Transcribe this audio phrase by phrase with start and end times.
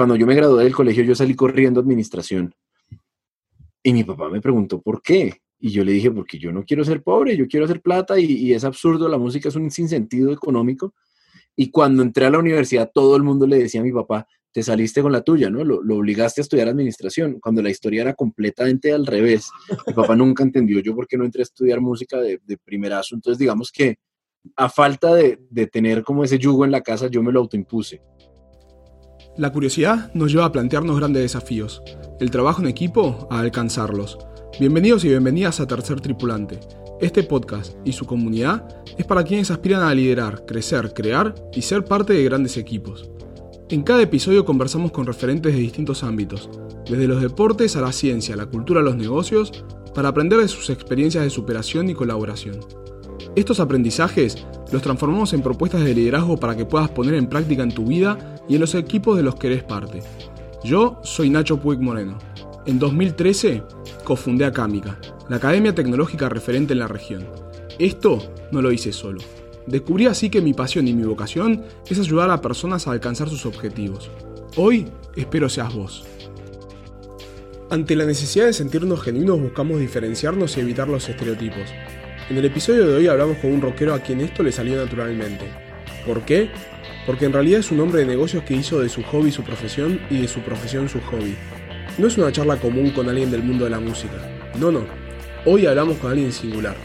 [0.00, 2.54] cuando yo me gradué del colegio, yo salí corriendo a administración.
[3.82, 5.42] Y mi papá me preguntó por qué.
[5.58, 8.24] Y yo le dije, porque yo no quiero ser pobre, yo quiero hacer plata y,
[8.24, 10.94] y es absurdo, la música es un sinsentido económico.
[11.54, 14.62] Y cuando entré a la universidad, todo el mundo le decía a mi papá, te
[14.62, 15.64] saliste con la tuya, ¿no?
[15.64, 19.50] Lo, obligaste a estudiar administración, cuando la historia era completamente al revés.
[19.86, 23.16] Mi papá nunca entendió yo por qué no entré a estudiar música de, de primerazo.
[23.16, 23.98] Entonces, digamos que
[24.56, 28.00] a falta de, de tener como ese yugo en la casa, yo me lo autoimpuse.
[29.40, 31.82] La curiosidad nos lleva a plantearnos grandes desafíos,
[32.20, 34.18] el trabajo en equipo a alcanzarlos.
[34.60, 36.60] Bienvenidos y bienvenidas a Tercer Tripulante.
[37.00, 41.86] Este podcast y su comunidad es para quienes aspiran a liderar, crecer, crear y ser
[41.86, 43.08] parte de grandes equipos.
[43.70, 46.50] En cada episodio conversamos con referentes de distintos ámbitos,
[46.84, 49.64] desde los deportes a la ciencia, la cultura a los negocios,
[49.94, 52.60] para aprender de sus experiencias de superación y colaboración.
[53.36, 57.72] Estos aprendizajes los transformamos en propuestas de liderazgo para que puedas poner en práctica en
[57.72, 60.02] tu vida y en los equipos de los que eres parte.
[60.64, 62.18] Yo soy Nacho Puig Moreno.
[62.66, 63.62] En 2013
[64.04, 67.26] cofundé Acámica, la academia tecnológica referente en la región.
[67.78, 68.18] Esto
[68.52, 69.20] no lo hice solo.
[69.66, 73.46] Descubrí así que mi pasión y mi vocación es ayudar a personas a alcanzar sus
[73.46, 74.10] objetivos.
[74.56, 76.04] Hoy espero seas vos.
[77.70, 81.70] Ante la necesidad de sentirnos genuinos buscamos diferenciarnos y evitar los estereotipos.
[82.30, 85.46] En el episodio de hoy hablamos con un rockero a quien esto le salió naturalmente.
[86.06, 86.48] ¿Por qué?
[87.04, 90.00] Porque en realidad es un hombre de negocios que hizo de su hobby su profesión
[90.08, 91.34] y de su profesión su hobby.
[91.98, 94.14] No es una charla común con alguien del mundo de la música.
[94.60, 94.86] No, no.
[95.44, 96.76] Hoy hablamos con alguien singular.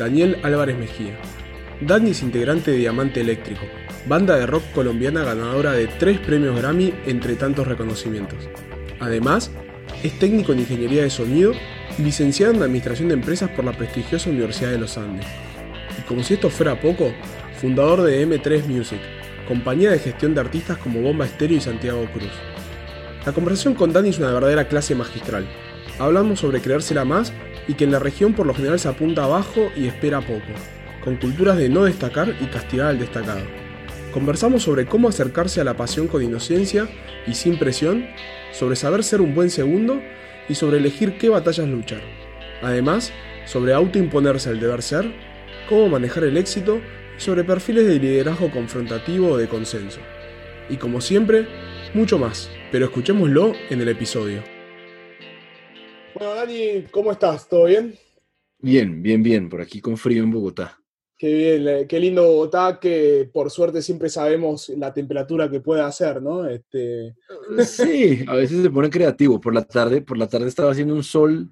[0.00, 1.16] Daniel Álvarez Mejía.
[1.80, 3.66] Dani es integrante de Diamante Eléctrico,
[4.08, 8.48] banda de rock colombiana ganadora de tres premios Grammy entre tantos reconocimientos.
[8.98, 9.52] Además,
[10.02, 11.52] es técnico en ingeniería de sonido
[11.98, 15.26] licenciado en administración de empresas por la prestigiosa Universidad de los Andes.
[15.98, 17.12] Y como si esto fuera poco,
[17.60, 19.00] fundador de M3 Music,
[19.46, 22.32] compañía de gestión de artistas como Bomba Estéreo y Santiago Cruz.
[23.26, 25.48] La conversación con Dani es una verdadera clase magistral.
[25.98, 27.32] Hablamos sobre creérsela más
[27.66, 30.52] y que en la región por lo general se apunta abajo y espera poco
[31.08, 33.40] con culturas de no destacar y castigar al destacado.
[34.12, 36.88] Conversamos sobre cómo acercarse a la pasión con inocencia
[37.26, 38.06] y sin presión,
[38.52, 40.02] sobre saber ser un buen segundo
[40.48, 42.00] y sobre elegir qué batallas luchar.
[42.62, 43.12] Además,
[43.46, 45.12] sobre autoimponerse el deber ser,
[45.68, 46.80] cómo manejar el éxito
[47.16, 50.00] y sobre perfiles de liderazgo confrontativo o de consenso.
[50.68, 51.46] Y como siempre,
[51.94, 54.42] mucho más, pero escuchémoslo en el episodio.
[56.14, 57.48] Bueno, Dani, ¿cómo estás?
[57.48, 57.94] ¿Todo bien?
[58.58, 60.78] Bien, bien, bien, por aquí con frío en Bogotá.
[61.18, 66.22] Qué bien, qué lindo Bogotá, que por suerte siempre sabemos la temperatura que puede hacer,
[66.22, 66.48] ¿no?
[66.48, 67.16] Este...
[67.64, 69.40] Sí, a veces se pone creativo.
[69.40, 71.50] Por la tarde, por la tarde estaba haciendo un sol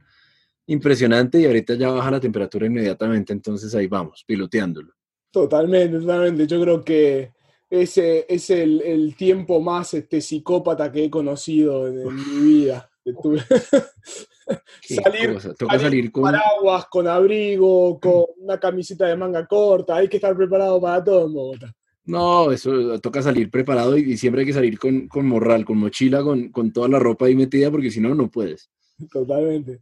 [0.66, 4.93] impresionante y ahorita ya baja la temperatura inmediatamente, entonces ahí vamos, piloteándolo.
[5.32, 6.47] Totalmente, totalmente.
[6.47, 7.33] Yo creo que
[7.69, 12.88] ese es el, tiempo más este, psicópata que he conocido en mi vida.
[14.83, 15.39] salir,
[15.79, 20.81] salir con paraguas, con abrigo, con una camiseta de manga corta, hay que estar preparado
[20.81, 21.75] para todo en Bogotá.
[22.07, 26.73] No, eso toca salir preparado y, siempre hay que salir con, morral, con mochila, con,
[26.73, 28.71] toda la ropa ahí metida, porque si no, no puedes.
[29.12, 29.81] Totalmente.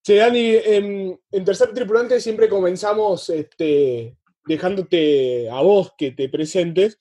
[0.00, 4.16] Che, Dani, en, Tercer Tripulante siempre comenzamos este,
[4.46, 6.98] dejándote a vos que te presentes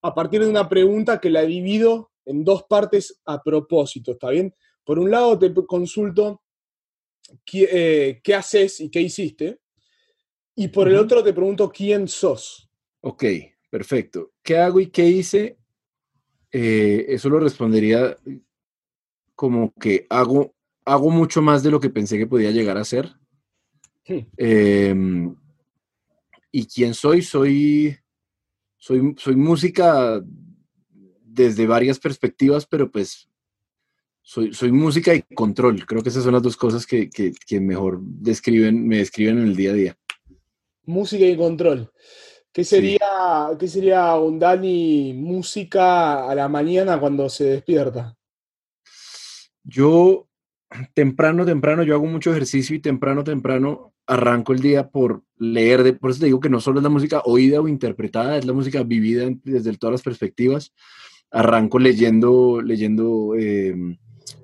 [0.00, 4.54] a partir de una pregunta que la divido en dos partes a propósito, ¿está bien?
[4.88, 6.40] Por un lado te consulto
[7.44, 7.68] qué,
[8.24, 9.60] eh, haces y qué hiciste,
[10.54, 12.70] y por el otro te pregunto quién sos.
[13.02, 13.24] Ok,
[13.68, 14.32] perfecto.
[14.42, 15.58] ¿Qué hago y qué hice?
[16.50, 18.16] Eh, eso lo respondería
[19.34, 20.54] como que hago,
[20.86, 23.12] hago mucho más de lo que pensé que podía llegar a ser.
[24.06, 24.20] Hmm.
[24.38, 25.36] Em,
[26.50, 27.20] ¿Y quién soy?
[27.20, 27.94] Soy,
[28.78, 29.14] soy?
[29.18, 30.24] Soy música
[31.22, 33.27] desde varias perspectivas, pero pues
[34.28, 35.86] soy, soy música y control.
[35.86, 37.08] Creo que esas son las dos cosas que,
[37.62, 39.98] mejor describen, me describen en el día a día.
[40.84, 41.90] Música y control.
[42.52, 42.98] ¿Qué sería,
[43.58, 48.18] ¿qué sería un Dani música a la mañana cuando se despierta?
[49.64, 50.28] Yo
[50.92, 55.94] temprano, temprano, yo hago mucho ejercicio y temprano, temprano arranco el día por leer, de,
[55.94, 58.52] por eso te digo que no solo es la música oída o interpretada, es la
[58.52, 60.74] música vivida desde todas las perspectivas.
[61.30, 63.96] Arranco leyendo, leyendo em,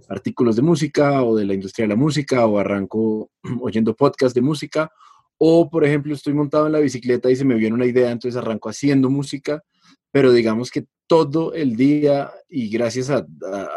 [0.08, 3.30] artículos de música o de la industria de la música o arranco
[3.60, 4.90] oyendo podcast de música
[5.38, 8.40] o por ejemplo estoy montado en la bicicleta y se me viene una idea, entonces
[8.40, 9.62] arranco haciendo música,
[10.10, 13.26] pero digamos que todo el día y gracias a,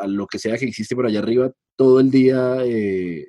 [0.07, 3.27] lo que sea que existe por allá arriba, todo el día eh,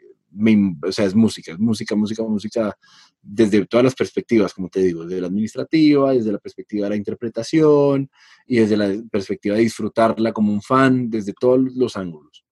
[0.83, 2.79] o sea, es música, es música, música, música
[3.21, 6.97] desde todas las perspectivas, como te digo, desde la administrativa, desde la perspectiva de la
[6.97, 8.11] interpretación
[8.47, 12.45] y desde la perspectiva de disfrutarla como un fan, desde todos los ángulos.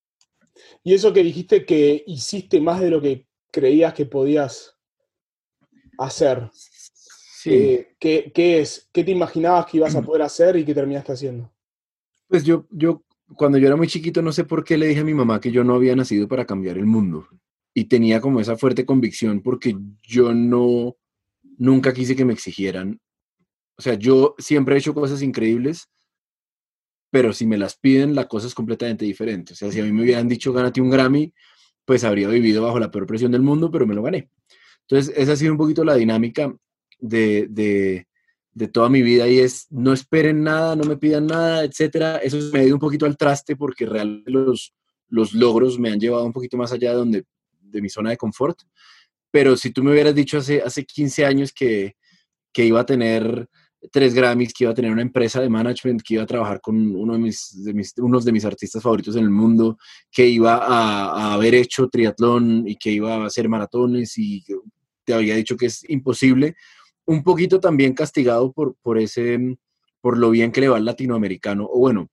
[0.82, 4.76] Y eso que dijiste que hiciste más de lo que creías que podías
[5.98, 6.50] hacer.
[6.52, 7.50] Sí.
[7.52, 8.88] Eh, ¿qué, ¿qué, es?
[8.92, 11.52] ¿Qué te imaginabas que ibas a poder hacer y qué terminaste haciendo?
[12.28, 13.04] Pues yo, yo,
[13.36, 15.52] cuando yo era muy chiquito, no sé por qué le dije a mi mamá que
[15.52, 17.28] yo no había nacido para cambiar el mundo
[17.72, 20.96] y tenía como esa fuerte convicción porque yo no,
[21.58, 23.00] nunca quise que me exigieran.
[23.76, 25.88] O sea, yo siempre he hecho cosas increíbles,
[27.10, 29.52] pero si me las piden, la cosa es completamente diferente.
[29.52, 31.32] O sea, si a mí me hubieran dicho gánate un Grammy,
[31.84, 34.30] pues habría vivido bajo la peor presión del mundo, pero me lo gané.
[34.82, 36.54] Entonces, esa ha sido un poquito la dinámica
[36.98, 38.06] de, de,
[38.52, 42.18] de toda mi vida y es no esperen nada, no me pidan nada, etcétera.
[42.18, 44.74] Eso me ha ido un poquito al traste porque realmente los,
[45.08, 47.24] los logros me han llevado un poquito más allá de donde
[47.60, 48.58] de mi zona de confort.
[49.30, 51.96] Pero si tú me hubieras dicho hace, hace 15 años que,
[52.52, 53.48] que iba a tener
[53.92, 56.94] tres Grammys, que iba a tener una empresa de management, que iba a trabajar con
[56.94, 59.78] uno de mis, de mis, unos de mis artistas favoritos en el mundo,
[60.10, 64.44] que iba a, haber hecho triatlón y que iba a hacer maratones y
[65.04, 66.56] te había dicho que es imposible.
[67.04, 69.58] Un poquito también castigado por, por, ese,
[70.00, 72.08] por lo bien que le va al latinoamericano, o bueno,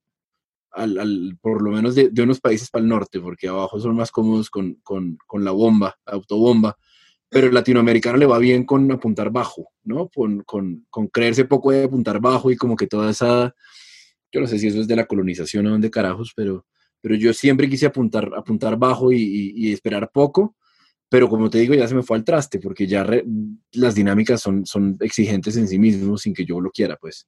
[0.71, 4.49] al, por lo menos de, unos países para el norte, porque abajo son más cómodos
[4.49, 6.77] con, con, con la bomba, autobomba,
[7.33, 10.09] pero el latinoamericano le va bien con apuntar bajo, ¿no?
[10.09, 13.53] Con, con, con, creerse poco de apuntar bajo y como que toda esa,
[14.31, 16.65] yo no sé si eso es de la colonización o dónde carajos, pero,
[17.01, 20.55] pero yo siempre quise apuntar, apuntar bajo y, esperar poco,
[21.09, 23.05] pero como te digo, ya se me fue al traste, porque ya
[23.73, 27.27] las dinámicas son, son exigentes en sí mismos sin que yo lo quiera, pues.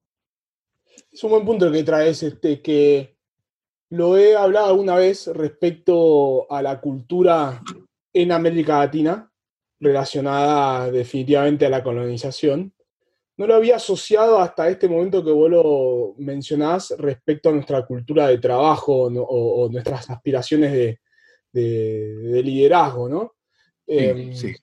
[1.12, 3.16] Es un buen punto que traes, este, que
[3.90, 7.62] lo he hablado alguna vez respecto a la cultura
[8.14, 9.32] en América Latina,
[9.80, 12.74] relacionada definitivamente a la colonización.
[13.38, 18.28] No lo había asociado hasta este momento que vos lo mencionás respecto a nuestra cultura
[18.28, 20.72] de trabajo o, nuestras aspiraciones
[21.52, 23.34] de, liderazgo, ¿no?
[23.88, 24.54] Em, sí,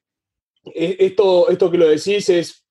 [0.75, 2.65] e, Esto, esto que lo decís es,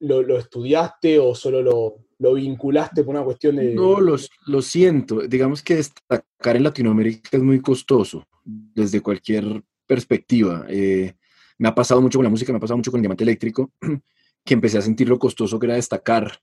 [0.00, 3.74] lo estudiaste o solo lo, lo vinculaste por una cuestión de...
[3.74, 5.20] No, los, lo siento.
[5.22, 10.64] Digamos que destacar en Latinoamérica es muy costoso desde cualquier perspectiva.
[10.68, 11.14] Eh,
[11.58, 13.72] me ha pasado mucho con la música, me ha pasado mucho con el diamante eléctrico,
[14.44, 16.40] que empecé a sentir lo costoso que era destacar.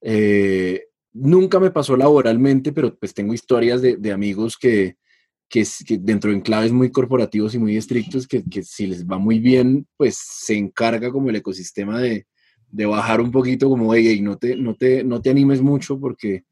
[0.00, 4.96] Eh, nunca me pasó laboralmente, pero pues tengo historias de, de amigos que,
[5.48, 9.18] que, que, dentro de enclaves muy corporativos y muy estrictos, que, que si les va
[9.18, 12.26] muy bien, pues se encarga como el ecosistema de,
[12.72, 16.44] de bajar un poquito como, hey, no te, no te, no te animes mucho porque,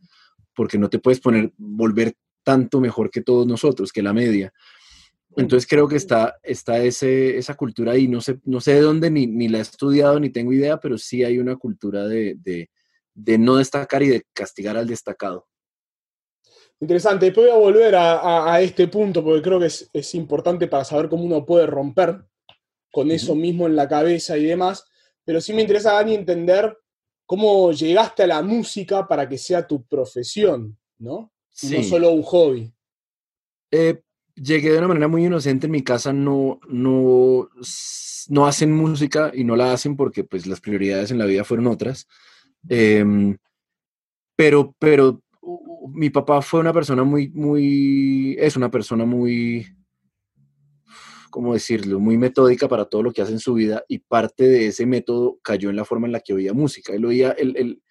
[0.54, 4.52] porque no te puedes poner, volver tanto mejor que todos nosotros, que la media.
[5.36, 9.10] Entonces creo que está, está ese, esa cultura ahí, no sé, no sé de dónde
[9.10, 12.68] ni, ni la he estudiado ni tengo idea, pero sí hay una cultura de, de,
[13.14, 15.46] de no destacar y de castigar al destacado.
[16.80, 20.66] Interesante, después voy a volver a, a, este punto porque creo que es, es, importante
[20.66, 22.24] para saber cómo uno puede romper
[22.90, 24.84] con eso mismo en la cabeza y demás
[25.30, 26.76] pero sí me interesa, Dani, entender
[27.24, 31.32] cómo llegaste a la música para que sea tu profesión, ¿no?
[31.62, 32.72] No solo un hobby.
[33.70, 34.02] Eh,
[34.42, 35.66] llegué de una manera muy inocente.
[35.66, 37.48] En mi casa no, no,
[38.28, 41.66] no hacen música y no la hacen porque pues, las prioridades en la vida fueron
[41.66, 42.06] otras.
[42.68, 43.36] Em,
[44.36, 45.22] pero, pero
[45.92, 49.66] mi papá fue una persona muy, muy, es una persona muy,
[51.30, 54.66] ¿cómo decirlo?, muy metódica para todo lo que hace en su vida y parte de
[54.68, 56.92] ese método cayó en la forma en la que oía música.
[56.92, 57.82] Él oía, el,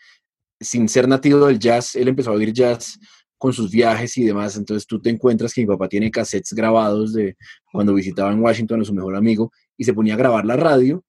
[0.60, 3.00] sin ser nativo del jazz, él empezó a oír jazz
[3.40, 4.56] con sus viajes y demás.
[4.56, 7.36] Entonces tú te encuentras que mi papá tiene cassettes grabados de
[7.72, 11.04] cuando visitaba en Washington a su mejor amigo y se ponía a grabar la radio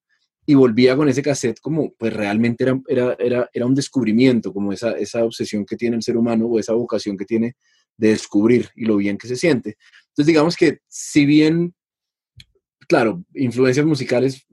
[0.47, 4.73] y volvía con ese cassette como pues realmente era, era, era, era un descubrimiento, como
[4.73, 7.57] esa, esa obsesión que tiene el ser humano o esa vocación que tiene
[7.99, 9.77] de descubrir y lo bien que se siente.
[10.09, 11.75] Entonces digamos que si bien
[12.91, 14.45] claro, influencias musicales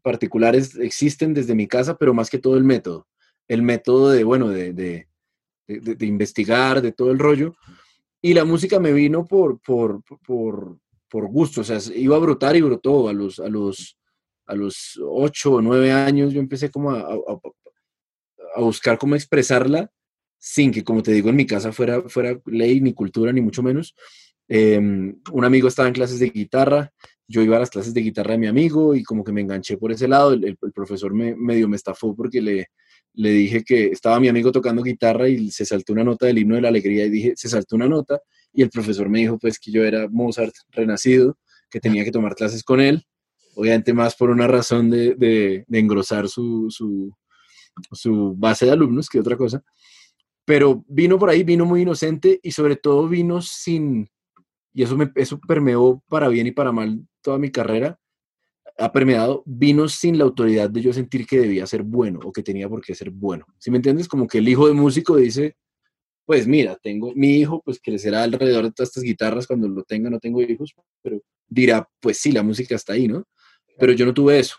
[0.00, 3.08] particulares existen desde mi casa, pero más que todo el método.
[3.48, 5.08] El método de, bueno, de, de,
[5.66, 7.54] de, investigar, de todo el rollo.
[8.20, 10.78] Y la música me vino por, por, por,
[11.08, 13.08] por gusto, o sea, iba a brotar y brotó.
[13.08, 13.98] A los, a los,
[14.46, 19.90] a los ocho o nueve años yo empecé como a, a, buscar cómo expresarla
[20.38, 23.62] sin que, como te digo, en mi casa fuera, fuera ley, ni cultura, ni mucho
[23.62, 23.94] menos.
[24.48, 26.92] Eh, un amigo estaba en clases de guitarra
[27.26, 29.78] yo iba a las clases de guitarra de mi amigo y como que me enganché
[29.78, 30.32] por ese lado.
[30.32, 32.68] El, profesor me medio me estafó porque le,
[33.14, 36.56] le dije que estaba mi amigo tocando guitarra y se saltó una nota del himno
[36.56, 38.20] de la alegría y dije, se saltó una nota
[38.52, 41.38] y el profesor me dijo pues que yo era Mozart renacido,
[41.70, 43.04] que tenía que tomar clases con él,
[43.54, 47.12] obviamente más por una razón de, de, engrosar su, su,
[47.92, 49.62] su base de alumnos que otra cosa.
[50.44, 54.08] Pero vino por ahí, vino muy inocente y sobre todo vino sin,
[54.72, 57.98] y eso, me, eso permeó para bien y para mal toda mi carrera,
[58.78, 62.42] ha permeado, vino sin la autoridad de yo sentir que debía ser bueno o que
[62.42, 63.46] tenía por qué ser bueno.
[63.58, 64.08] ¿Sí me entiendes?
[64.08, 65.56] Como que el hijo de músico dice,
[66.26, 70.10] pues mira, tengo mi hijo, pues crecerá alrededor de todas estas guitarras cuando lo tenga,
[70.10, 73.26] no tengo hijos, pero dirá, pues sí, la música está ahí, ¿no?
[73.78, 74.56] Pero yo no tuve eso.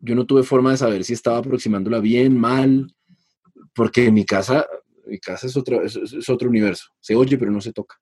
[0.00, 2.94] Yo no tuve forma de saber si estaba aproximándola bien, mal,
[3.74, 4.66] porque en mi casa,
[5.06, 6.86] mi casa es otro, es, otro universo.
[7.00, 7.96] Se oye, pero no se toca.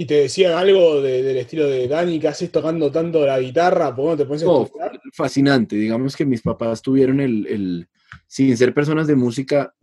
[0.00, 3.94] ¿Y te decían algo del estilo de Dani, que haces tocando tanto la guitarra?
[3.94, 5.76] ¿Por qué no te pones a Fascinante.
[5.76, 7.88] Digamos que mis papás tuvieron el, el,
[8.26, 9.74] sin ser personas de música,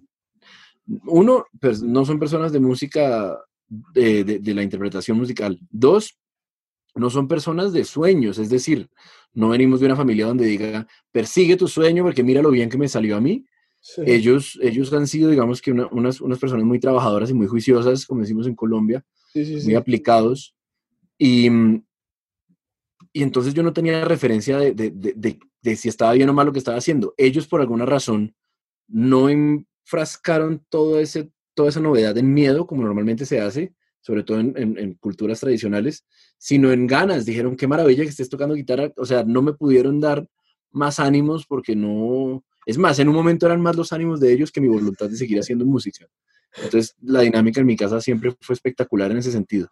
[1.06, 3.38] uno, pues, no son personas de música,
[3.94, 5.60] de, la interpretación musical.
[5.70, 6.18] Dos,
[6.96, 8.90] no son personas de sueños, es decir,
[9.36, 12.80] no venimos de una familia donde diga, persigue tu sueño porque mira lo bien que
[12.80, 13.46] me salió a mí.
[14.04, 18.22] Ellos, ellos han sido, digamos que unas, unas, personas muy trabajadoras y muy juiciosas, como
[18.22, 20.56] decimos en Colombia, muy aplicados.
[21.18, 21.50] Y,
[23.14, 26.46] y entonces yo no tenía referencia de, de, de, de, si estaba bien o mal
[26.46, 27.14] lo que estaba haciendo.
[27.18, 28.36] Ellos, por alguna razón,
[28.88, 29.28] no,
[29.84, 34.94] frascaron todo ese, toda esa novedad en miedo, como normalmente se hace, sobre todo en,
[35.00, 36.06] culturas tradicionales,
[36.38, 37.26] sino en ganas.
[37.26, 38.92] Dijeron, qué maravilla que estés tocando guitarra.
[38.98, 40.28] O sea, no me pudieron dar
[40.72, 42.44] más ánimos porque no...
[42.66, 45.16] Es más, en un momento eran más los ánimos de ellos que mi voluntad de
[45.16, 46.06] seguir haciendo música.
[46.56, 49.68] Entonces, la dinámica en mi casa siempre fue espectacular en ese sentido.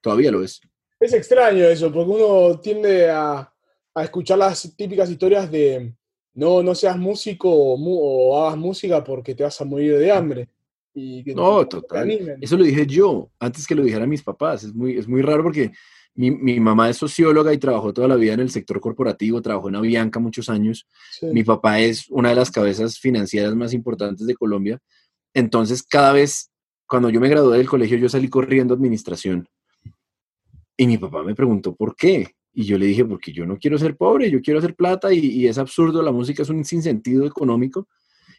[0.00, 0.60] Todavía lo es.
[1.00, 3.52] Es extraño eso, porque uno tiende a,
[3.94, 5.94] a escuchar las típicas historias de,
[6.36, 10.48] no, no seas músico o, hagas música porque te vas a morir de hambre.
[10.94, 12.38] Y no, total.
[12.40, 14.64] Eso lo dije yo, antes que lo dijeran mis papás.
[14.64, 15.72] Es muy, es muy raro porque
[16.14, 19.76] mi, mamá es socióloga y trabajó toda la vida en el sector corporativo, trabajó en
[19.76, 20.86] Avianca muchos años.
[21.22, 24.78] Mi papá es una de las cabezas financieras más importantes de Colombia.
[25.36, 26.50] Entonces, cada vez,
[26.86, 29.46] cuando yo me gradué del colegio, yo salí corriendo a administración.
[30.78, 32.28] Y mi papá me preguntó, ¿por qué?
[32.54, 35.46] Y yo le dije, porque yo no quiero ser pobre, yo quiero hacer plata y,
[35.46, 37.86] es absurdo, la música es un sinsentido económico.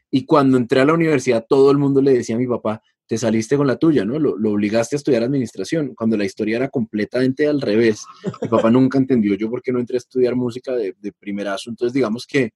[0.10, 3.20] Y cuando entré a la universidad, todo el mundo le decía a mi papá, te
[3.20, 4.18] saliste con la tuya, ¿no?
[4.18, 8.08] Lo, obligaste a estudiar administración, cuando la historia era completamente al revés.
[8.42, 11.70] Mi papá nunca entendió yo por qué no entré a estudiar música de, de primerazo.
[11.70, 12.54] Entonces, digamos que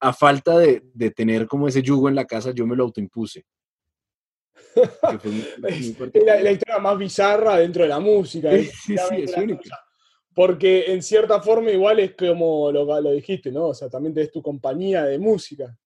[0.00, 3.44] a falta de, de, tener como ese yugo en la casa, yo me lo autoimpuse.
[6.26, 8.50] la, la, historia más bizarra dentro de la música.
[8.52, 9.78] Sí, sí, es única.
[10.34, 13.68] Porque en cierta forma igual es como lo, lo dijiste, ¿no?
[13.68, 15.76] O sea, también tenés tu compañía de música.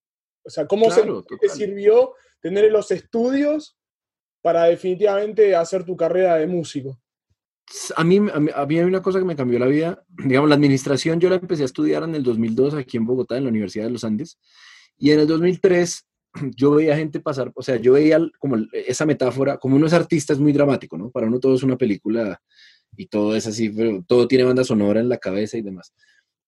[0.45, 1.03] O sea, ¿cómo se,
[1.41, 3.79] te sirvió tener los estudios
[4.43, 6.99] para definitivamente hacer tu carrera de músico?
[7.95, 10.05] A mí, a mí, hay una cosa que me cambió la vida.
[10.27, 13.45] Digamos, la administración yo la empecé a estudiar en el 2002 aquí en Bogotá, en
[13.45, 14.41] la Universidad de los Andes.
[14.99, 16.10] Y en el 2003
[16.57, 20.33] yo veía gente pasar, o sea, yo veía como esa metáfora, como uno es artista
[20.33, 21.11] es muy dramático, ¿no?
[21.11, 22.41] Para uno todo es una película
[22.97, 23.73] y todo es así,
[24.07, 25.93] todo tiene banda sonora en la cabeza y demás.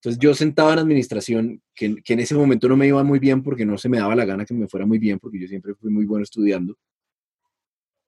[0.03, 3.65] Entonces yo sentaba en administración, que, en ese momento no me iba muy bien porque
[3.65, 5.89] no se me daba la gana que me fuera muy bien, porque yo siempre fui
[5.91, 6.77] muy bueno estudiando.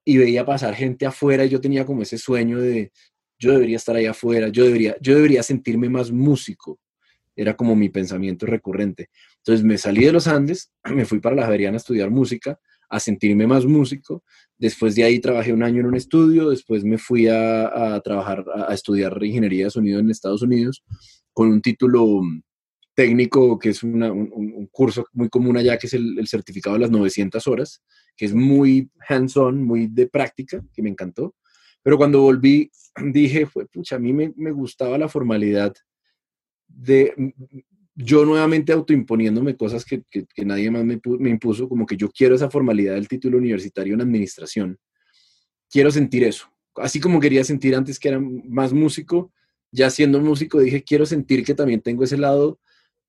[0.03, 2.91] Y veía pasar gente afuera y yo tenía como ese sueño de,
[3.39, 6.79] yo debería estar ahí afuera, yo debería, yo debería sentirme más músico.
[7.35, 9.09] Era como mi pensamiento recurrente.
[9.37, 12.99] Entonces me salí de los Andes, me fui para la Javeriana a estudiar música, a
[12.99, 14.23] sentirme más músico.
[14.57, 18.73] Después de ahí trabajé un año en un estudio, después me fui a, trabajar, a,
[18.73, 20.83] estudiar ingeniería de sonido en Estados Unidos
[21.33, 22.21] con un título
[22.95, 27.45] técnico que es un, curso muy común allá, que es el, certificado de las 900
[27.47, 27.83] horas,
[28.15, 31.35] que es muy hands-on, muy de práctica, que me encantó.
[31.83, 32.71] Pero cuando volví,
[33.11, 35.73] dije, fue, pucha, a mí me, me gustaba la formalidad
[36.67, 37.13] de
[37.95, 40.03] yo nuevamente autoimponiéndome cosas que,
[40.45, 44.77] nadie más me, impuso, como que yo quiero esa formalidad del título universitario en administración.
[45.69, 46.49] Quiero sentir eso.
[46.75, 49.31] Así como quería sentir antes que era más músico,
[49.71, 52.59] ya siendo músico dije, quiero sentir que también tengo ese lado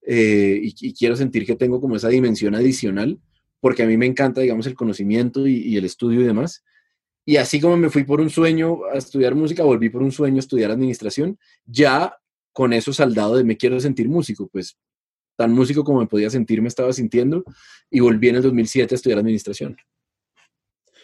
[0.02, 3.18] eh, y, quiero sentir que tengo como esa dimensión adicional,
[3.60, 6.62] porque a mí me encanta, digamos, el conocimiento y el estudio y demás.
[7.28, 10.36] Y así como me fui por un sueño a estudiar música, volví por un sueño
[10.36, 12.16] a estudiar administración, ya
[12.56, 14.78] con eso saldado de me quiero sentir músico, pues
[15.36, 17.44] tan músico como me podía sentir me estaba sintiendo
[17.90, 19.76] y volví en el 2007 a estudiar administración.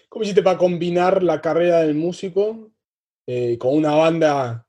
[0.08, 2.72] ¿Cómo hiciste para combinar la carrera del músico
[3.26, 4.66] eh, con una banda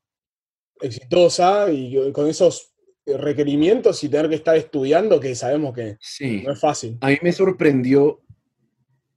[0.81, 2.73] exitosa y con esos
[3.05, 5.97] requerimientos y tener que estar estudiando que sabemos que
[6.43, 6.97] no es fácil?
[6.99, 8.21] A mí me sorprendió,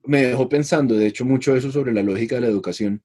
[0.04, 3.02] me dejó pensando, de hecho, mucho eso sobre la lógica de la educación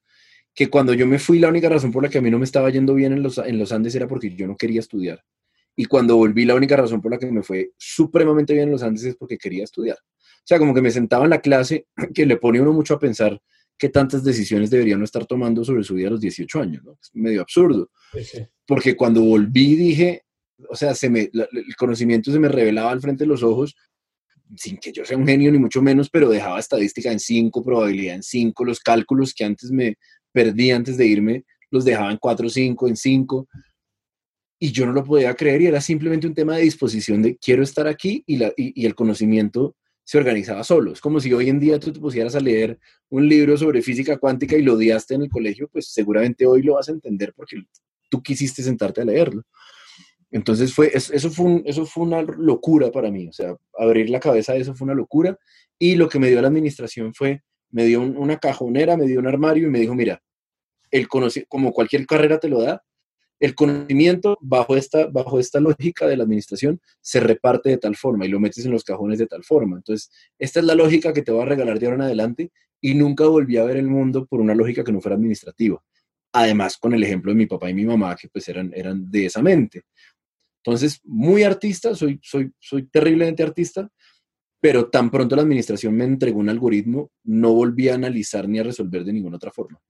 [0.54, 2.44] que cuando yo me fui, la única razón por la que a mí no me
[2.44, 5.24] estaba yendo bien en los, en los Andes era porque yo no quería estudiar.
[5.74, 8.82] Y cuando volví, la única razón por la que me fue supremamente bien en los
[8.82, 9.96] Andes es porque quería estudiar.
[9.98, 12.98] O sea, como que me sentaba en la clase, que le pone uno mucho a
[12.98, 13.40] pensar
[13.78, 16.98] qué tantas decisiones debería uno estar tomando sobre su vida a los 18 años, ¿no?
[17.00, 17.90] Es medio absurdo.
[18.66, 20.24] Porque cuando volví dije,
[20.68, 23.74] o sea, se me, el conocimiento se me revelaba al frente de los ojos,
[24.56, 28.16] sin que yo sea un genio ni mucho menos, pero dejaba estadística en 5, probabilidad
[28.16, 29.96] en 5, los cálculos que antes me
[30.32, 33.48] perdí antes de irme, los dejaba en 4, 5, en 5,
[34.58, 37.64] y yo no lo podía creer y era simplemente un tema de disposición de quiero
[37.64, 39.74] estar aquí y, la, y, el conocimiento
[40.04, 40.92] se organizaba solo.
[40.92, 44.18] Es como si hoy en día tú te pusieras a leer un libro sobre física
[44.18, 47.56] cuántica y lo odiaste en el colegio, pues seguramente hoy lo vas a entender porque
[48.08, 49.42] tú quisiste sentarte a leerlo.
[50.30, 54.52] Entonces fue, eso, fue eso fue una locura para mí, o sea, abrir la cabeza
[54.52, 55.36] de eso fue una locura.
[55.76, 59.26] Y lo que me dio la administración fue, me dio una cajonera, me dio un
[59.26, 60.22] armario y me dijo, mira,
[60.90, 62.84] el como cualquier carrera te lo da,
[63.40, 68.24] el conocimiento bajo esta, bajo esta lógica de la administración se reparte de tal forma
[68.24, 69.78] y lo metes en los cajones de tal forma.
[69.78, 72.94] Entonces, esta es la lógica que te va a regalar de ahora en adelante y
[72.94, 75.82] nunca volví a ver el mundo por una lógica que no fuera administrativa.
[76.32, 79.26] Además, con el ejemplo de mi papá y mi mamá, que pues eran, eran de
[79.26, 79.82] esa mente.
[80.64, 83.90] Entonces, muy artista, soy, soy, soy terriblemente artista,
[84.62, 88.62] pero tan pronto la administración me entregó un algoritmo, no volví a analizar ni a
[88.62, 89.82] resolver de ninguna otra forma.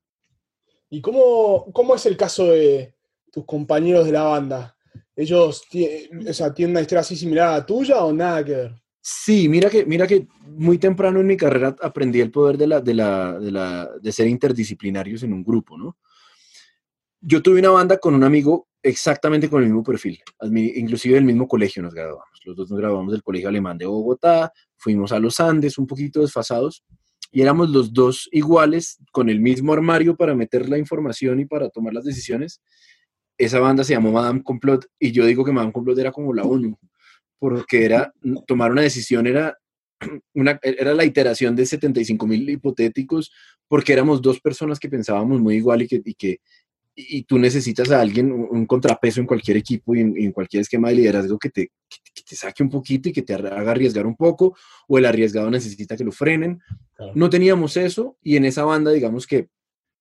[0.89, 2.95] ¿Y cómo, cómo es el caso de
[3.31, 4.75] tus compañeros de la banda?
[5.15, 5.65] ¿Ellos
[6.27, 8.83] o sea, tienen una historia así similar a la tuya o nada que ver?
[8.99, 12.81] Sí, mira que, mira que muy temprano en mi carrera aprendí el poder de, la,
[12.81, 15.99] de, la, de, la, de ser interdisciplinarios en un grupo, ¿no?
[17.21, 21.47] Yo tuve una banda con un amigo exactamente con el mismo perfil, inclusive del mismo
[21.47, 22.29] colegio nos graduamos.
[22.45, 26.21] Los dos nos graduamos del Colegio Alemán de Bogotá, fuimos a los Andes un poquito
[26.21, 26.85] desfasados
[27.31, 31.71] y éramos los dos iguales con el mismo armario para meter la información y para
[31.71, 32.61] tomar las decisiones.
[33.39, 36.43] Esa banda se llamó Madame Complot y yo digo que Madame Complot era como la
[36.43, 36.77] ONU,
[37.39, 38.13] porque era
[38.47, 39.57] tomar una decisión era
[40.35, 43.33] una, era la iteración de 75 mil hipotéticos,
[43.69, 46.41] porque éramos dos personas que pensábamos muy igual y que, y que,
[46.95, 50.97] y tú necesitas a alguien, un, contrapeso en cualquier equipo y en, cualquier esquema de
[50.97, 51.71] liderazgo que te,
[52.29, 54.57] te, saque un poquito y que te haga arriesgar un poco,
[54.89, 56.61] o el arriesgado necesita que lo frenen.
[57.15, 59.49] No teníamos eso y en esa banda, digamos que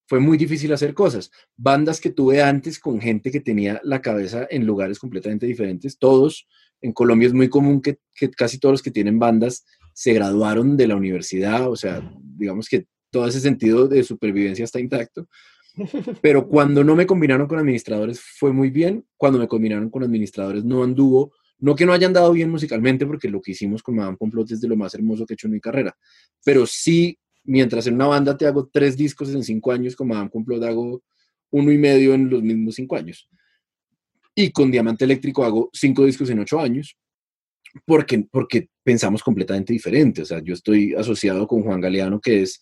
[0.07, 1.31] fue muy difícil hacer cosas.
[1.55, 6.47] Bandas que tuve antes con gente que tenía la cabeza en lugares completamente diferentes, todos.
[6.81, 10.75] En Colombia es muy común que, que casi todos los que tienen bandas se graduaron
[10.75, 15.27] de la universidad, o sea, digamos que todo ese sentido de supervivencia está intacto
[16.21, 19.05] pero cuando no me combinaron con administradores fue muy bien.
[19.17, 21.33] Cuando me combinaron con administradores no anduvo.
[21.59, 24.61] No que no hayan dado bien musicalmente, porque lo que hicimos con Madame Complot es
[24.61, 25.95] de lo más hermoso que he hecho en mi carrera.
[26.43, 30.31] Pero sí, mientras en una banda te hago tres discos en cinco años, con Madame
[30.31, 31.03] Complot hago
[31.51, 33.29] uno y medio en los mismos cinco años.
[34.33, 36.97] Y con Diamante Eléctrico hago cinco discos en ocho años,
[37.85, 40.23] porque, porque pensamos completamente diferente.
[40.23, 42.59] O sea, yo estoy asociado con Juan Galeano, que es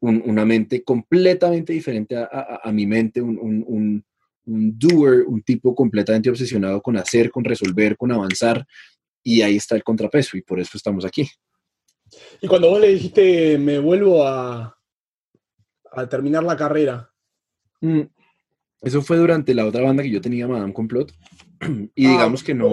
[0.00, 4.04] una mente completamente diferente a, mi mente, un, un,
[4.44, 8.66] un, doer, un tipo completamente obsesionado con hacer, con resolver, con avanzar,
[9.22, 11.28] y ahí está el contrapeso, y por eso estamos aquí.
[12.40, 14.78] Y cuando vos le dijiste, me vuelvo a,
[15.90, 17.10] a terminar la carrera.
[17.80, 18.02] Mm,
[18.82, 21.12] eso fue durante la otra banda que yo tenía, Madame Complot,
[21.94, 22.70] y ah, digamos que no,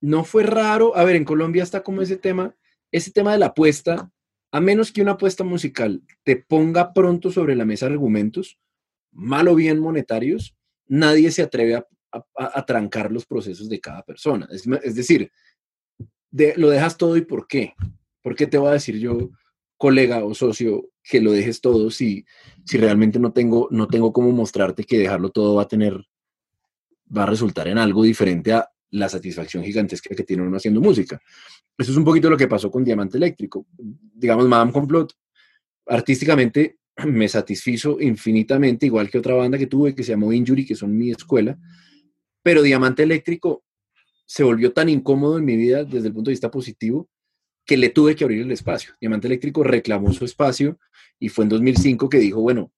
[0.00, 0.96] no fue raro.
[0.96, 2.54] A ver, en Colombia está como ese tema,
[2.90, 4.10] ese tema de la apuesta
[4.54, 8.56] a menos que una apuesta musical te ponga pronto sobre la mesa argumentos,
[9.10, 14.46] mal o bien monetarios, nadie se atreve a, trancar los procesos de cada persona.
[14.52, 15.32] Es, decir,
[16.30, 17.74] lo dejas todo y por qué.
[18.22, 19.32] ¿Por qué te voy a decir yo,
[19.76, 22.24] colega o socio, que lo dejes todo si,
[22.64, 26.06] si realmente no tengo, no tengo cómo mostrarte que dejarlo todo va a tener,
[27.04, 31.20] va a resultar en algo diferente a la satisfacción gigantesca que tiene uno haciendo música?
[31.76, 33.66] Eso es un poquito lo que pasó con Diamante Eléctrico.
[33.76, 35.12] Digamos, Madame Complot,
[35.86, 40.76] artísticamente me satisfizo infinitamente, igual que otra banda que tuve que se llamó Injury, que
[40.76, 41.58] son mi escuela,
[42.42, 43.64] pero Diamante Eléctrico
[44.26, 47.08] se volvió tan incómodo en mi vida desde el punto de vista positivo
[47.66, 48.94] que le tuve que abrir el espacio.
[49.00, 50.78] Diamante Eléctrico reclamó su espacio
[51.18, 52.72] y fue en 2005 que dijo, bueno,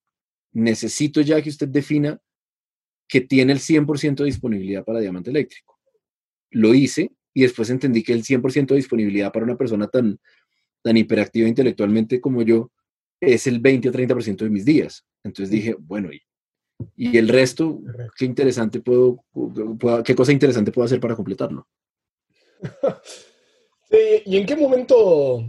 [0.53, 2.21] necesito ya que usted defina
[3.07, 5.79] que tiene el 100% de disponibilidad para Diamante Eléctrico.
[6.51, 10.19] Lo hice y después entendí que el 100% de disponibilidad para una persona tan,
[10.81, 12.71] tan hiperactiva intelectualmente como yo
[13.21, 15.05] es el 20 o 30% de mis días.
[15.23, 16.19] Entonces dije, bueno, y,
[16.95, 17.79] y el resto,
[18.17, 19.23] qué interesante puedo,
[20.03, 21.67] qué cosa interesante puedo hacer para completarlo.
[24.25, 25.45] ¿Y en qué momento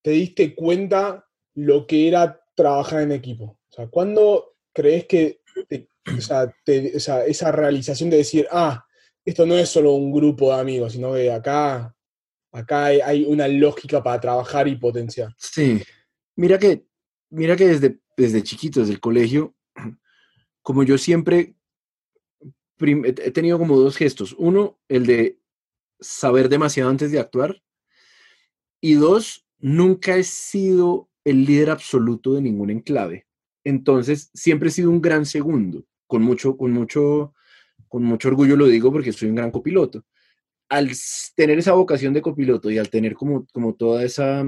[0.00, 3.58] te diste cuenta lo que era trabajar en equipo?
[3.68, 5.40] O sea, ¿cuándo crees que
[6.20, 8.86] esa realización de decir, ah,
[9.24, 11.94] esto no es solo un grupo de amigos, sino que acá,
[12.52, 15.34] acá hay, una lógica para trabajar y potenciar?
[15.38, 15.82] Sí,
[16.36, 16.86] mira que,
[17.30, 19.54] mira que desde, desde chiquito, desde el colegio,
[20.62, 21.54] como yo siempre
[22.80, 24.34] he tenido como dos gestos.
[24.38, 25.38] Uno, el de
[26.00, 27.62] saber demasiado antes de actuar.
[28.80, 33.26] Y dos, nunca he sido el líder absoluto de ningún enclave.
[33.64, 35.84] Entonces, siempre he sido un gran segundo.
[36.06, 37.33] Con mucho, con mucho,
[37.88, 40.04] con mucho orgullo lo digo porque soy un gran copiloto.
[40.68, 40.90] Al
[41.34, 44.44] tener esa vocación de copiloto y al tener como, como toda esa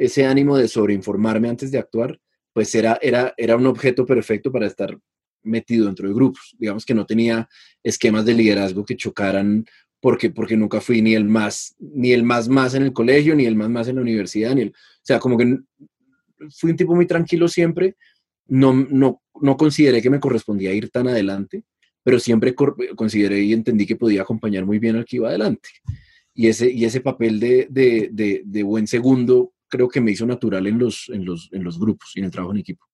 [0.00, 2.18] ese ánimo de sobreinformarme antes de actuar,
[2.54, 4.98] pues era, era, era un objeto perfecto para estar
[5.42, 6.56] metido dentro de grupos.
[6.58, 7.46] Digamos que no tenía
[7.82, 9.66] esquemas de liderazgo que chocaran
[10.00, 13.44] porque, porque nunca fui ni el más, ni el más más en el colegio, ni
[13.44, 15.58] el más más en la universidad, ni el, o sea, como que
[16.48, 17.96] fui un tipo muy tranquilo siempre,
[18.46, 21.64] no, no, no consideré que me correspondía ir tan adelante,
[22.10, 22.56] pero siempre
[22.96, 25.68] consideré y entendí que podía acompañar muy bien al que iba adelante.
[26.34, 30.26] Y ese, y ese papel de, de, de, de buen segundo creo que me hizo
[30.26, 32.84] natural en los, en los, en los grupos y en el trabajo en equipo.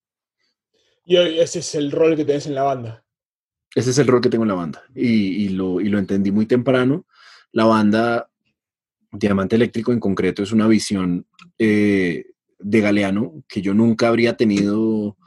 [1.03, 3.03] Y ese es el rol que tenés en la banda.
[3.73, 6.45] Ese es el rol que tengo en la banda y, lo, y lo entendí muy
[6.45, 7.07] temprano.
[7.51, 8.29] La banda
[9.11, 11.25] Diamante Eléctrico en concreto es una visión
[11.57, 12.23] eh,
[12.59, 15.17] de Galeano que yo nunca habría tenido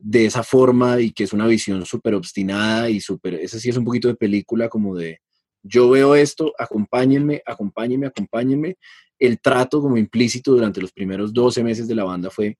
[0.00, 3.76] de esa forma y que es una visión súper obstinada y súper, esa sí es
[3.76, 5.20] un poquito de película como de,
[5.64, 8.76] yo veo esto, acompáñenme, acompáñenme, acompáñenme.
[9.18, 12.58] El trato como implícito durante los primeros 12 meses de la banda fue,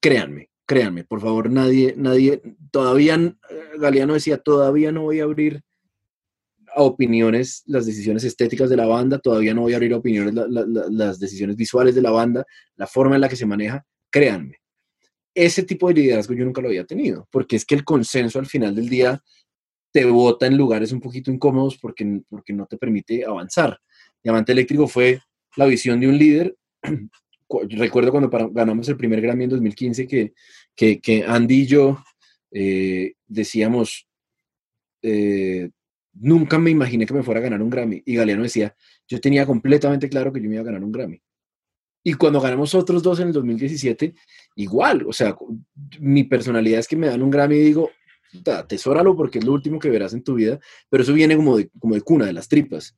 [0.00, 3.36] créanme, créanme, por favor, nadie, nadie, todavía,
[3.78, 5.62] Galeano decía, todavía no voy a abrir
[6.74, 10.34] a opiniones las decisiones estéticas de la banda, todavía no voy a abrir a opiniones
[10.34, 12.44] las decisiones visuales de la banda,
[12.76, 14.59] la forma en la que se maneja, créanme.
[15.40, 18.46] Ese tipo de liderazgo yo nunca lo había tenido, porque es que el consenso al
[18.46, 19.22] final del día
[19.92, 23.80] te bota en lugares un poquito incómodos porque, porque no te permite avanzar.
[24.22, 25.20] Diamante Eléctrico fue
[25.56, 26.56] la visión de un líder
[27.70, 30.32] recuerdo cuando ganamos el primer Grammy en 2015 que,
[31.00, 32.04] que, Andy y yo
[32.52, 34.06] eh, decíamos,
[35.02, 35.70] eh,
[36.12, 38.02] nunca me imaginé que me fuera a ganar un Grammy.
[38.04, 38.74] Y Galeano decía,
[39.08, 41.20] yo tenía completamente claro que yo me iba a ganar un Grammy.
[42.02, 44.14] Y cuando ganamos otros dos en el 2017,
[44.56, 45.36] igual, o sea,
[45.98, 47.90] mi personalidad es que me dan un Grammy y digo,
[48.46, 50.58] atesóralo porque es lo último que verás en tu vida,
[50.88, 52.96] pero eso viene como de, como de cuna, de las tripas.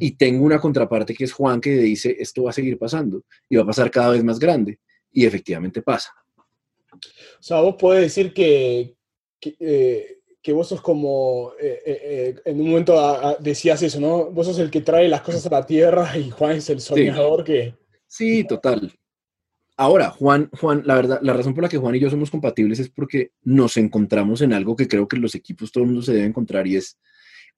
[0.00, 3.56] Y tengo una contraparte que es Juan que dice, esto va a seguir pasando y
[3.56, 4.78] va a pasar cada vez más grande.
[5.12, 6.12] Y efectivamente pasa.
[6.92, 8.96] O sea, vos podés decir que,
[9.40, 14.30] que, eh, vos sos como, eh, eh, en un momento decías eso, ¿no?
[14.30, 17.44] Vos sos el que trae las cosas a la tierra y Juan es el soñador
[17.44, 17.74] que...
[18.08, 18.92] Sí, total.
[19.76, 22.80] Ahora, Juan, Juan, la verdad, la razón por la que Juan y yo somos compatibles
[22.80, 26.12] es porque nos encontramos en algo que creo que los equipos todo el mundo se
[26.12, 26.98] debe encontrar y es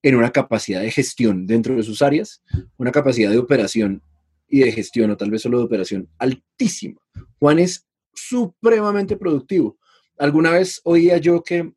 [0.03, 2.43] en una capacidad de gestión dentro de sus áreas,
[2.77, 4.03] una capacidad de operación
[4.49, 7.01] y de gestión, o tal vez solo de operación, altísima.
[7.39, 9.79] Juan es supremamente productivo.
[10.19, 11.73] Alguna vez oía yo que,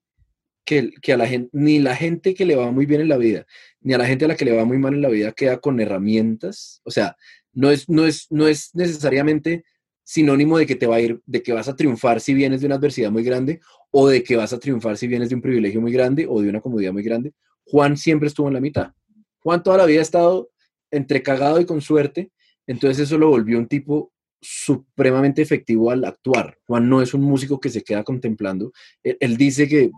[0.66, 3.46] que, a la gente, ni la gente que le va muy bien en la vida,
[3.82, 5.60] ni a la gente a la que le va muy mal en la vida queda
[5.60, 6.82] con herramientas.
[6.84, 7.16] O sea,
[7.54, 9.64] no es, no es, no es necesariamente
[10.04, 12.68] sinónimo de que te va a ir, de que vas a triunfar si vienes de
[12.68, 13.62] una adversidad muy grande,
[13.92, 16.50] o de que vas a triunfar si vienes de un privilegio muy grande o de
[16.50, 17.34] una comodidad muy grande,
[17.66, 18.92] Juan siempre estuvo en la mitad.
[19.40, 20.50] Juan toda la vida ha estado
[20.92, 22.32] entre cagado y con suerte,
[22.68, 24.12] entonces eso lo volvió un tipo
[24.42, 26.58] supremamente efectivo al actuar.
[26.66, 28.72] Juan no es un músico que se queda contemplando.
[29.04, 29.90] Él, dice que,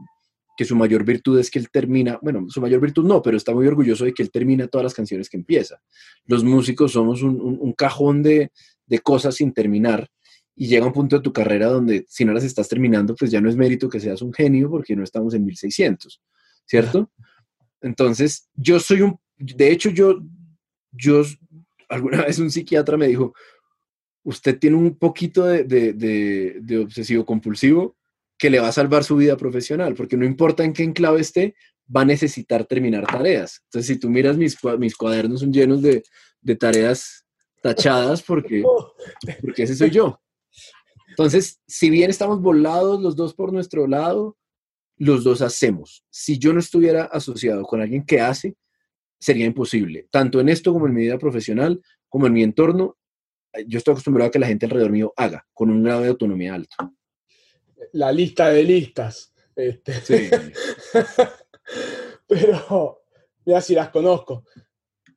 [0.64, 3.68] su mayor virtud es que él termina, bueno, su mayor virtud no, pero está muy
[3.68, 5.82] orgulloso de que él termina todas las canciones que empieza.
[6.26, 8.52] Los músicos somos un, cajón de,
[8.86, 10.08] de, cosas sin terminar
[10.56, 13.42] y llega un punto de tu carrera donde si no las estás terminando, pues ya
[13.42, 16.22] no es mérito que seas un genio porque no estamos en 1600,
[16.66, 17.12] ¿cierto?
[17.82, 20.22] Entonces, yo soy un, de hecho, yo,
[20.92, 21.24] yo,
[21.90, 23.34] alguna vez un psiquiatra me dijo,
[24.24, 27.96] usted tiene un poquito de, obsesivo compulsivo
[28.46, 31.56] que le va a salvar su vida profesional, porque no importa en qué enclave esté,
[31.94, 33.64] va a necesitar terminar tareas.
[33.64, 36.04] Entonces, si tú miras mis, mis cuadernos son llenos de,
[36.56, 37.26] tareas
[37.64, 38.64] tachadas, porque,
[39.42, 40.22] porque ese soy yo.
[41.10, 44.38] Entonces, si bien estamos volados los dos por nuestro lado,
[44.96, 46.06] los dos hacemos.
[46.12, 48.56] Si yo no estuviera asociado con alguien que hace,
[49.20, 52.96] sería imposible, tanto en esto como en mi vida profesional, como en mi entorno.
[53.66, 56.54] Yo estoy acostumbrado a que la gente alrededor mío haga, con un grado de autonomía
[56.54, 56.76] alto.
[57.94, 59.34] La lista de listas.
[59.56, 59.94] Este.
[60.02, 60.30] Sí.
[62.28, 63.04] pero,
[63.46, 64.44] ya si las conozco.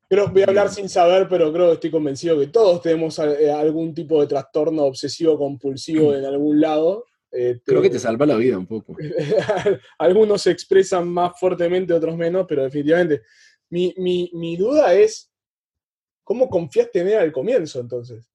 [0.08, 3.50] Creo, voy a hablar sin saber, pero creo que estoy convencido que todos tenemos eh,
[3.50, 8.36] algún tipo de trastorno obsesivo compulsivo en algún lado Este, Creo que te salva la
[8.36, 8.96] vida un poco.
[9.98, 13.22] Algunos se expresan más fuertemente, otros menos, pero definitivamente.
[13.70, 15.30] Mi, mi, mi duda es,
[16.24, 18.30] ¿cómo confiaste en él al comienzo entonces?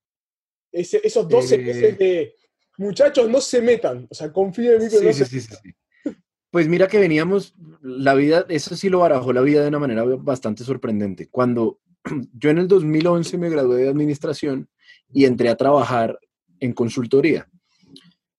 [0.71, 1.57] Ese- esos 12 Eh.
[1.57, 2.35] meses de,
[2.77, 5.41] muchachos, no se metan, o sea, confíen en mí que Sí, no sí, se sí,
[5.41, 6.13] sí, sí.
[6.51, 10.03] Pues mira que veníamos, la vida, eso sí lo barajó la vida de una manera
[10.03, 11.27] bastante sorprendente.
[11.29, 11.79] Cuando
[12.33, 14.69] yo en el 2011 me gradué de administración
[15.11, 16.19] y entré a trabajar
[16.59, 17.49] en consultoría,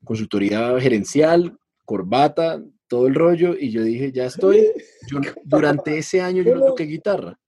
[0.04, 4.68] consultoría gerencial, corbata, todo el rollo, y yo dije, ya estoy.
[5.10, 7.38] Yo- durante ese año yo no toqué guitarra.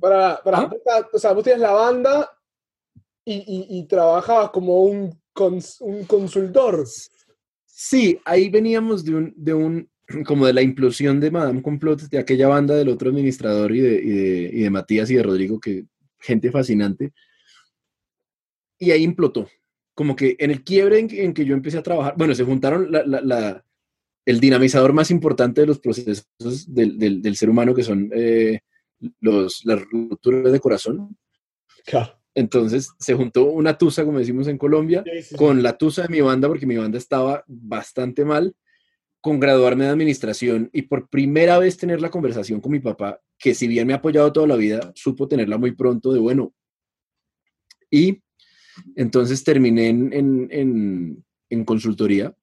[0.00, 0.70] Para, para, ¿Ah?
[1.12, 2.30] o sea, vos tenías la banda
[3.24, 6.84] y, y- y trabajabas como un, cons- un consultor.
[7.66, 9.90] Sí, ahí veníamos de un, de un,
[10.26, 13.94] como de la implosión de Madame Complot, de aquella banda del otro administrador y de,
[14.02, 15.84] y de, y de Matías y de Rodrigo, que
[16.20, 17.12] gente fascinante.
[18.78, 19.48] Y ahí implotó.
[19.94, 22.44] Como que en el quiebre en que, en que yo empecé a trabajar, bueno, se
[22.44, 23.64] juntaron la- la- la-
[24.24, 26.26] el dinamizador más importante de los procesos
[26.68, 28.60] del, del- del ser humano, que son eh,
[29.20, 31.16] los, las rupturas de corazón.
[31.84, 32.21] Claro.
[32.34, 35.36] Entonces se juntó una tusa, como decimos en Colombia, Sí, sí, sí.
[35.36, 38.54] con la tusa de mi banda, porque mi banda estaba bastante mal,
[39.20, 43.54] con graduarme de administración y por primera vez tener la conversación con mi papá, que
[43.54, 46.52] si bien me ha apoyado toda la vida, supo tenerla muy pronto de bueno.
[47.90, 48.22] Y
[48.96, 52.34] entonces terminé en, en- en- en consultoría.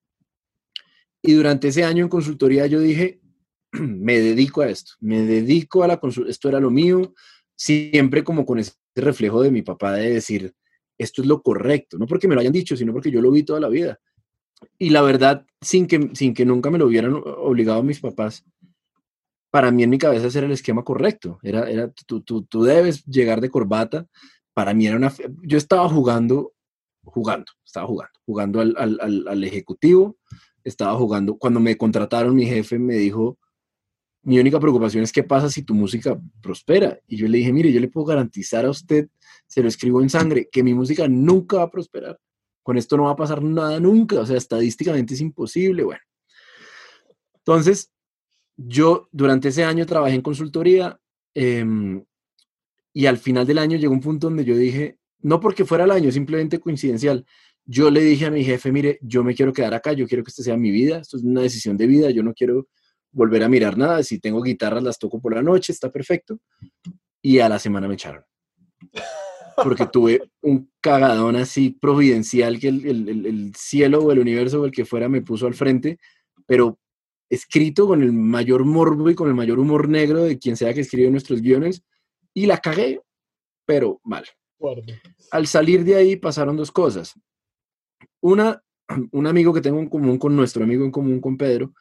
[1.22, 3.20] Y durante ese año en consultoría yo dije,
[3.72, 7.14] me dedico a esto, me dedico a la consultoría, esto era lo mío,
[7.60, 10.54] siempre como con ese reflejo de mi papá de decir,
[10.98, 13.44] esto es lo correcto, no porque me lo hayan dicho, sino porque yo lo vi
[13.44, 14.00] toda la vida.
[14.78, 18.46] Y la verdad, sin que, sin que nunca me lo hubieran obligado mis papás,
[19.52, 21.40] para mí en mi cabeza ese era el esquema correcto.
[21.44, 24.06] Era, era tú, tú, tú debes llegar de corbata.
[24.54, 25.12] Para mí era una...
[25.44, 26.54] Yo estaba jugando,
[27.04, 30.18] jugando, estaba jugando, jugando al, al, al ejecutivo,
[30.64, 31.38] estaba jugando.
[31.38, 33.38] Cuando me contrataron, mi jefe me dijo,
[34.24, 37.00] mi única preocupación es qué pasa si tu música prospera.
[37.08, 39.08] Y yo le dije, mire, yo le puedo garantizar a usted,
[39.48, 42.20] se lo escribo en sangre, que mi música nunca va a prosperar.
[42.62, 44.20] Con esto no va a pasar nada nunca.
[44.20, 45.84] O sea, estadísticamente es imposible.
[45.84, 46.02] Bueno.
[47.38, 47.92] Entonces,
[48.58, 51.00] yo durante ese año trabajé en consultoría
[51.34, 52.04] em,
[52.94, 55.92] y al final del año llegó un punto donde yo dije, no porque fuera el
[55.92, 57.26] año, simplemente coincidencial.
[57.66, 60.30] Yo le dije a mi jefe, mire, yo me quiero quedar acá, yo quiero que
[60.30, 62.68] esta sea mi vida, esto es una decisión de vida, yo no quiero
[63.12, 66.40] volver a mirar nada, si tengo guitarras las toco por la noche, está perfecto.
[67.22, 68.24] Y a la semana me echaron.
[69.64, 74.62] Porque tuve un cagadón así providencial que el, el- el- el cielo o el universo
[74.62, 76.00] o el que fuera me puso al frente,
[76.46, 76.80] pero
[77.30, 80.82] escrito con el mayor morbo y con el mayor humor negro de quien sea que
[80.82, 81.84] escribe nuestros guiones,
[82.34, 83.02] y la cagué,
[83.66, 84.26] pero mal.
[85.32, 87.14] Al salir de ahí pasaron dos cosas.
[88.22, 88.62] Una,
[89.12, 91.74] un amigo que tengo en común con nuestro amigo en común con Pedro,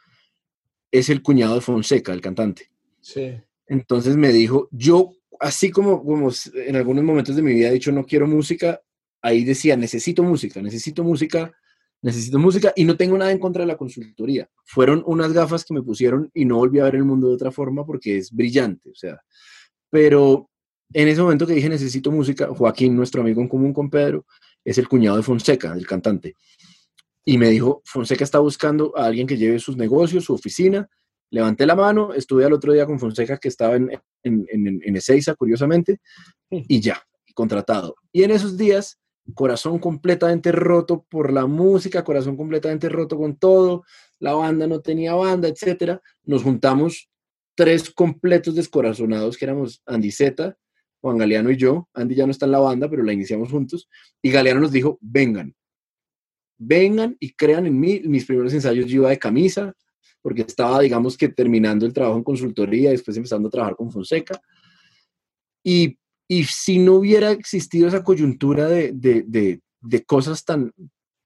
[0.90, 2.70] es el cuñado de Fonseca, el cantante.
[3.00, 3.32] Sí.
[3.66, 7.92] Entonces me dijo, yo, así como, como en algunos momentos de mi vida he dicho,
[7.92, 8.80] no quiero música,
[9.22, 11.52] ahí decía, necesito música, necesito música,
[12.00, 14.48] necesito música, y no tengo nada en contra de la consultoría.
[14.64, 17.50] Fueron unas gafas que me pusieron y no volví a ver el mundo de otra
[17.50, 19.20] forma porque es brillante, o sea,
[19.90, 20.48] pero
[20.92, 24.24] en ese momento que dije necesito música, Joaquín, nuestro amigo en común con Pedro,
[24.64, 26.34] es el cuñado de Fonseca, del cantante.
[27.28, 30.88] Y me dijo, Fonseca está buscando a alguien que lleve sus negocios, su oficina.
[31.28, 33.90] Levanté la mano, estuve al otro día con Fonseca, que estaba en,
[34.22, 36.00] en, en, en Ezeiza, curiosamente,
[36.48, 37.02] y ya,
[37.34, 37.96] contratado.
[38.12, 38.98] Y en esos días,
[39.34, 43.84] corazón completamente roto por la música, corazón completamente roto con todo,
[44.20, 46.00] la banda no tenía banda, etcétera.
[46.24, 47.10] Nos juntamos
[47.54, 50.56] tres completos descorazonados, que éramos Andy Zeta,
[51.02, 51.90] Juan Galeano y yo.
[51.92, 53.86] Andy ya no está en la banda, pero la iniciamos juntos.
[54.22, 55.54] Y Galeano nos dijo, vengan,
[56.58, 58.00] vengan y crean en mí.
[58.04, 59.74] Mis primeros ensayos yo iba de camisa,
[60.20, 64.40] porque estaba, digamos que terminando el trabajo en consultoría, después empezando a trabajar con Fonseca.
[65.64, 70.72] Y, y si no hubiera existido esa coyuntura de, de, de, de cosas tan,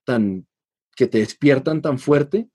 [0.05, 0.47] tan,
[0.95, 2.49] que te despiertan tan fuerte,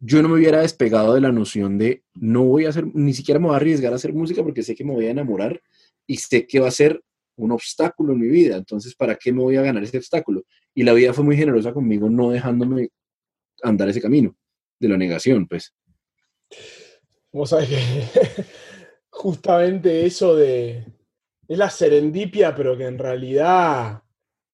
[0.00, 3.38] yo no me hubiera despegado de la noción de no voy a hacer, ni siquiera
[3.38, 5.62] me voy a arriesgar a hacer música porque sé que me voy a enamorar
[6.06, 7.04] y sé que va a ser
[7.36, 8.56] un obstáculo en mi vida.
[8.56, 10.44] Entonces, ¿para qué me voy a ganar ese obstáculo?
[10.74, 12.90] Y la vida fue muy generosa conmigo, no dejándome
[13.62, 14.36] andar ese camino
[14.78, 15.74] de la negación, pues.
[17.32, 18.44] Vos sabés que
[19.10, 20.86] justamente eso de.
[21.48, 24.02] Es la serendipia, pero que en realidad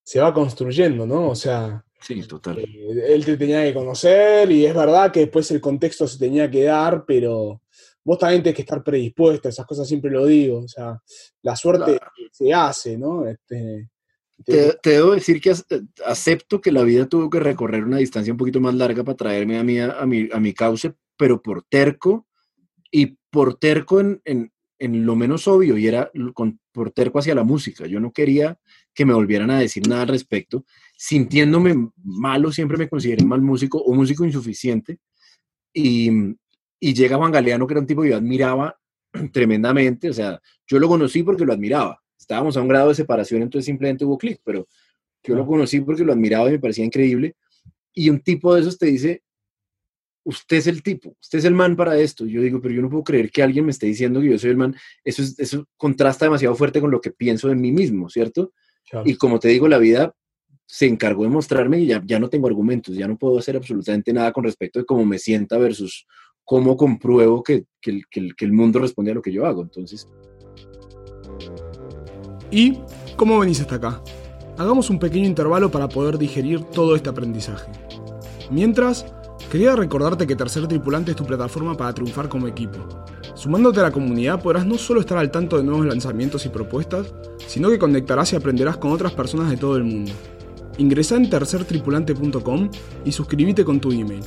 [0.03, 1.31] se va construyendo, ¿no?
[1.31, 2.59] O sea, Sí, total.
[2.61, 6.51] eh, él te tenía que conocer y es verdad que después el contexto se tenía
[6.51, 7.61] que dar, pero
[8.09, 10.61] vos también tenés que estar predispuesta, esas cosas siempre lo digo.
[10.61, 10.99] O sea,
[11.43, 12.11] la suerte Claro.
[12.33, 13.27] se hace, ¿no?
[13.29, 13.91] Este,
[14.47, 15.53] Te, debo decir que
[16.07, 19.59] acepto que la vida tuvo que recorrer una distancia un poquito más larga para traerme
[19.59, 22.27] a mí a, mi, a mi cauce, pero por terco
[22.91, 27.35] y por terco en, en, en lo menos obvio y era con, por terco hacia
[27.35, 27.87] la música.
[27.87, 28.59] Yo no quería
[28.95, 30.65] que me volvieran a decir nada al respecto,
[30.97, 34.99] sintiéndome malo, siempre me consideré mal músico o músico insuficiente.
[35.75, 36.11] Y,
[36.81, 38.79] y llega Juan Galeano, que era un tipo que yo admiraba
[39.33, 42.03] tremendamente, o sea, yo lo conocí porque lo admiraba.
[42.19, 44.67] Estábamos a un grado de separación, entonces simplemente hubo clic, pero
[45.23, 47.37] yo lo conocí porque lo admiraba y me parecía increíble.
[47.93, 49.23] Y un tipo de esos te dice,
[50.25, 52.27] usted es el tipo, usted es el man para esto.
[52.27, 54.51] Yo digo, pero yo no puedo creer que alguien me esté diciendo que yo soy
[54.51, 54.77] el man.
[55.05, 58.53] Eso, es, eso contrasta demasiado fuerte con lo que pienso de mí mismo, ¿cierto?
[59.05, 60.15] Y como te digo, la vida
[60.67, 64.13] se encargó de mostrarme y ya, ya no tengo argumentos, ya no puedo hacer absolutamente
[64.13, 66.07] nada con respecto de cómo me sienta versus
[66.49, 69.63] cómo compruebo que, el mundo responde a lo que yo hago.
[69.63, 70.09] Entonces...
[72.51, 72.79] ¿Y
[73.17, 74.03] cómo venís hasta acá?
[74.57, 77.71] Hagamos un pequeño intervalo para poder digerir todo este aprendizaje.
[78.51, 79.05] Mientras,
[79.51, 82.87] Quería recordarte que Tercer Tripulante es tu plataforma para triunfar como equipo.
[83.35, 87.15] Sumándote a la comunidad podrás no solo estar al tanto de nuevos lanzamientos y propuestas,
[87.47, 90.13] sino que conectarás y aprenderás con otras personas de todo el mundo.
[90.77, 92.71] Ingresa en tercertripulante.com
[93.07, 94.21] y suscríbete con tu email.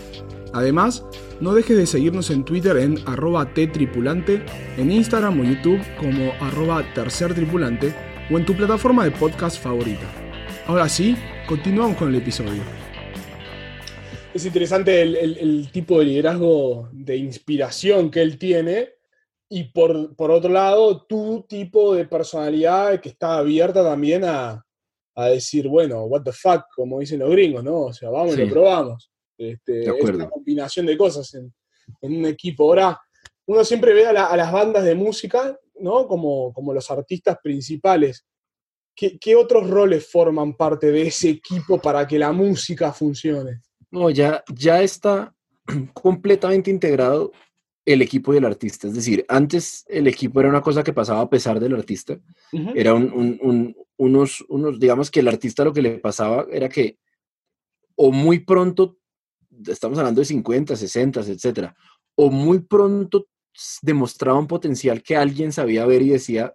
[0.53, 1.05] Además,
[1.39, 4.43] no dejes de seguirnos en Twitter en arroba ttripulante,
[4.77, 7.93] en Instagram o YouTube como arroba tercertripulante
[8.31, 10.05] o en tu plataforma de podcast favorita.
[10.67, 11.15] Ahora sí,
[11.47, 12.61] continuamos con el episodio
[14.33, 18.89] es interesante el, tipo de liderazgo de inspiración que él tiene
[19.49, 24.65] y por, otro lado, tu tipo de personalidad que está abierta también a,
[25.15, 27.81] decir, bueno, what the fuck, como dicen los gringos, ¿no?
[27.81, 29.10] O sea, vamos y lo probamos.
[29.41, 31.51] Este, es una combinación de cosas en,
[32.01, 32.65] un equipo.
[32.65, 32.99] Ahora,
[33.45, 36.07] uno siempre ve a, las bandas de música, ¿no?
[36.07, 38.25] Como, como los artistas principales.
[38.95, 43.61] ¿Qué, ¿Qué otros roles forman parte de ese equipo para que la música funcione?
[43.89, 45.33] No, ya, ya está
[45.93, 47.31] completamente integrado
[47.83, 48.87] el equipo y el artista.
[48.87, 52.19] Es decir, antes el equipo era una cosa que pasaba a pesar del artista.
[52.75, 56.99] Era un, unos, unos, digamos que el artista lo que le pasaba era que
[57.95, 58.97] o muy pronto,
[59.67, 61.75] estamos hablando de 50, 60, etcétera,
[62.15, 63.27] o muy pronto
[63.81, 66.53] demostraba un potencial que alguien sabía ver y decía,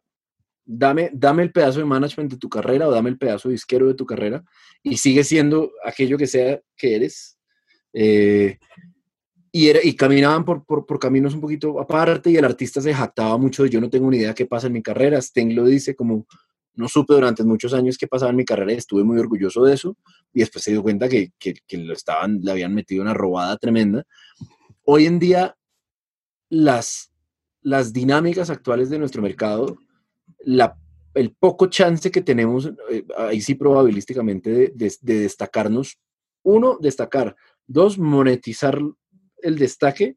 [0.65, 3.87] dame, dame el pedazo de management de tu carrera o dame el pedazo de disquero
[3.87, 4.45] de tu carrera
[4.83, 7.39] y sigue siendo aquello que sea que eres.
[7.93, 8.59] Eh,
[9.53, 13.39] y, era, y caminaban por, por, caminos un poquito aparte y el artista se jactaba
[13.39, 15.19] mucho yo no tengo ni idea qué pasa en mi carrera.
[15.19, 16.27] Sting lo dice como
[16.77, 19.75] no supe durante muchos años qué pasaba en mi carrera y estuve muy orgulloso de
[19.75, 19.97] eso
[20.33, 24.05] y después se dio cuenta que, que, lo estaban, le habían metido una robada tremenda.
[24.85, 25.57] Hoy en día
[26.49, 27.11] las,
[27.63, 29.79] las dinámicas actuales de nuestro mercado
[31.15, 35.99] el poco chance que tenemos, eh, ahí sí probabilísticamente, de, destacarnos.
[36.43, 37.35] Uno, destacar.
[37.67, 38.79] Dos, monetizar
[39.43, 40.17] el destaque.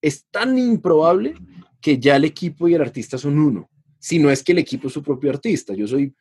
[0.00, 1.34] Es tan improbable
[1.80, 3.68] que ya el equipo y el artista son uno.
[4.06, 5.74] Si no es que el equipo es su propio artista.
[5.74, 6.14] Yo soy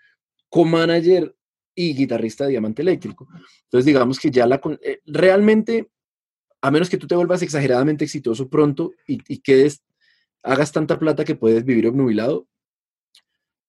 [0.50, 1.36] co-manager
[1.76, 3.28] y guitarrista de Diamante Eléctrico.
[3.66, 4.60] Entonces, digamos que ya la...
[4.82, 5.92] Eh, realmente,
[6.62, 9.84] a menos que tú te vuelvas exageradamente exitoso pronto y, y quedes,
[10.42, 12.48] hagas tanta plata que puedes vivir obnubilado,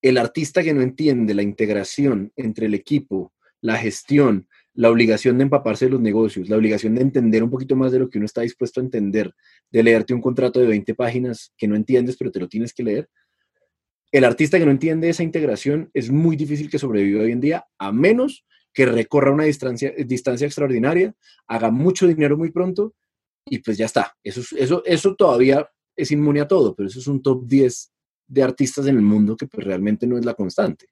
[0.01, 5.45] el artista que no entiende la integración entre el equipo, la gestión, la obligación de
[5.45, 8.25] empaparse de los negocios, la obligación de entender un poquito más de lo que uno
[8.25, 9.35] está dispuesto a entender,
[9.71, 12.83] de leerte un contrato de 20 páginas que no entiendes, pero te lo tienes que
[12.83, 13.11] leer.
[14.13, 17.67] El artista que no entiende esa integración es muy difícil que sobreviva hoy en día,
[17.79, 21.15] a menos que recorra una distancia, distancia extraordinaria,
[21.47, 22.95] haga mucho dinero muy pronto
[23.47, 24.15] y pues ya está.
[24.23, 27.93] Eso, eso, eso todavía es inmune a todo, pero eso es un top 10
[28.29, 30.89] de artistas en el mundo que pues, realmente no es la constante.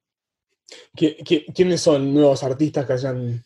[0.94, 3.44] quiénes son nuevos artistas que hayan...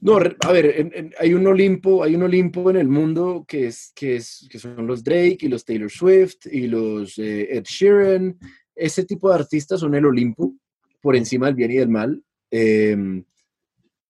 [0.00, 4.16] No, a ver, hay un Olimpo, hay un Olimpo en el mundo que es, que
[4.16, 8.38] es, que son los Drake y los Taylor Swift y los eh, Ed Sheeran.
[8.78, 10.54] Ese tipo de artistas son el Olimpo
[11.00, 12.22] por encima del bien y del mal.
[12.50, 13.24] Em,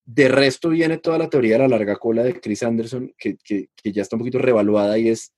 [0.04, 3.68] de resto viene toda la teoría de la larga cola de Chris Anderson, que, que,
[3.74, 5.32] que ya está un poquito revaluada y es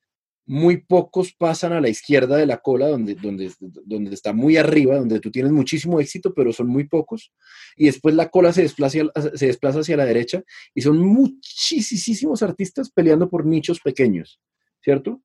[0.50, 4.96] muy pocos pasan a la izquierda de la cola, donde, donde, donde está muy arriba,
[4.96, 7.32] donde tú tienes muchísimo éxito, pero son muy pocos.
[7.76, 8.98] Y después la cola se desplaza,
[9.34, 10.42] se desplaza hacia la derecha
[10.74, 14.40] y son muchísimos artistas peleando por nichos pequeños,
[14.82, 15.22] ¿cierto?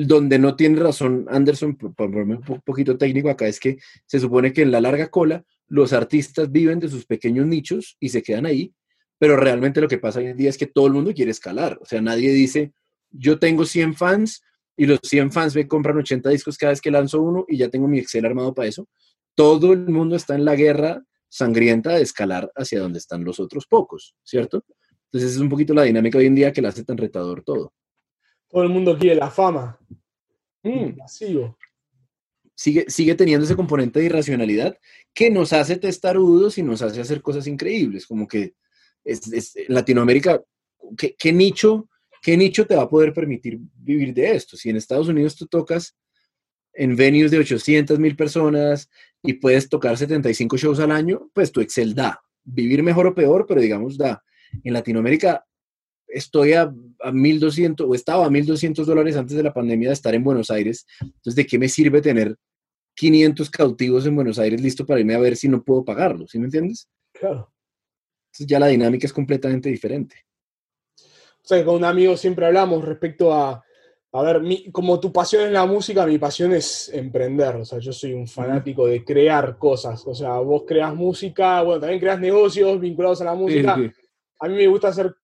[0.00, 4.52] Donde no tiene razón Anderson, por ponerme un poquito técnico acá, es que se supone
[4.52, 8.46] que en la larga cola los artistas viven de sus pequeños nichos y se quedan
[8.46, 8.72] ahí,
[9.18, 11.80] pero realmente lo que pasa hoy en día es que todo el mundo quiere escalar.
[11.82, 12.72] O sea, nadie dice,
[13.10, 14.40] yo tengo 100 fans
[14.76, 17.68] y los 100 fans me compran 80 discos cada vez que lanzo uno y ya
[17.68, 18.88] tengo mi Excel armado para eso.
[19.34, 23.66] Todo el mundo está en la guerra sangrienta de escalar hacia donde están los otros
[23.66, 24.64] pocos, ¿cierto?
[25.10, 27.72] Entonces es un poquito la dinámica hoy en día que la hace tan retador todo.
[28.48, 29.78] Todo el mundo quiere la fama.
[30.62, 30.98] Mm,
[32.54, 34.76] Sigue, sigue teniendo ese componente de irracionalidad
[35.14, 38.54] que nos hace testarudos y nos hace hacer cosas increíbles, como que
[39.04, 40.42] es, Latinoamérica,
[40.96, 41.88] ¿qué, nicho,
[42.20, 44.56] ¿qué nicho te va a poder permitir vivir de esto?
[44.56, 45.96] Si en Estados Unidos tú tocas
[46.72, 48.90] en venues de 800 mil personas
[49.22, 52.20] y puedes tocar 75 shows al año, pues tu Excel da.
[52.44, 54.22] Vivir mejor o peor, pero digamos da.
[54.64, 55.44] En Latinoamérica
[56.08, 60.14] estoy a, a 1.200 o estaba a 1.200 dólares antes de la pandemia de estar
[60.14, 60.86] en Buenos Aires.
[61.00, 62.36] Entonces, ¿de qué me sirve tener
[62.94, 66.26] 500 cautivos en Buenos Aires listo para irme a ver si no puedo pagarlo?
[66.26, 66.88] ¿Sí me entiendes?
[67.12, 67.52] Claro.
[68.28, 70.16] Entonces ya la dinámica es completamente diferente.
[70.96, 73.64] O sea, con un amigo siempre hablamos respecto a,
[74.12, 74.42] a ver,
[74.72, 77.56] como tu pasión es la música, mi pasión es emprender.
[77.56, 80.06] O sea, yo soy un fanático de crear cosas.
[80.06, 83.74] O sea, vos creas música, bueno, también creas negocios vinculados a la música.
[84.40, 85.14] A mí me gusta hacer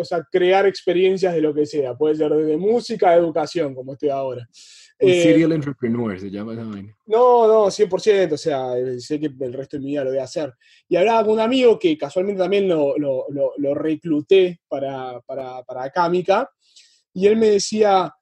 [0.00, 1.94] o sea, crear experiencias de lo que sea.
[1.94, 4.46] Puede ser desde música a educación, como estoy ahora.
[5.00, 6.94] Un eh, serial entrepreneur se llama esa vaina.
[7.06, 10.24] No, no, 100%, o sea, sé que el resto de mi vida lo voy a
[10.24, 10.52] hacer.
[10.88, 15.90] Y hablaba con un amigo que casualmente también lo, lo, lo, recluté para, para, para
[15.90, 16.50] Cámica,
[17.14, 18.12] y él me decía,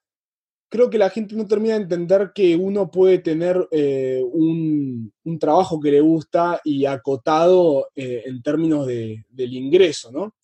[0.69, 5.39] creo que la gente no termina de entender que uno puede tener eh, un, un,
[5.39, 10.35] trabajo que le gusta y acotado eh, en términos de, del ingreso, ¿no?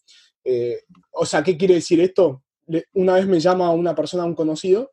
[0.46, 2.44] Eh, o sea, ¿qué quiere decir esto?
[2.94, 4.92] Una vez me llama una persona, un conocido,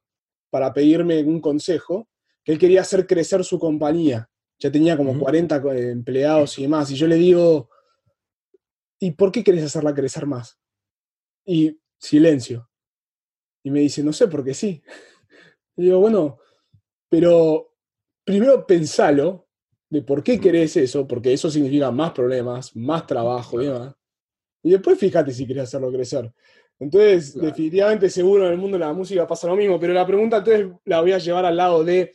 [0.50, 2.08] para pedirme un consejo,
[2.44, 4.28] que él quería hacer crecer su compañía.
[4.58, 6.90] Ya tenía como 40 eh, empleados y demás.
[6.90, 7.70] Y yo le digo,
[8.98, 10.58] ¿y por qué querés hacerla crecer más?
[11.44, 12.68] Y silencio.
[13.62, 14.82] Y me dice, no sé, porque sí.
[15.74, 16.38] Y digo, bueno,
[17.08, 17.74] pero
[18.24, 19.48] primero pensalo
[19.88, 23.94] de por qué querés eso, porque eso significa más problemas, más trabajo y demás.
[24.62, 26.32] Y después fíjate si querés hacerlo crecer.
[26.78, 30.38] Entonces, definitivamente seguro en el mundo de la música pasa lo mismo, pero la pregunta
[30.38, 32.12] entonces la voy a llevar al lado de,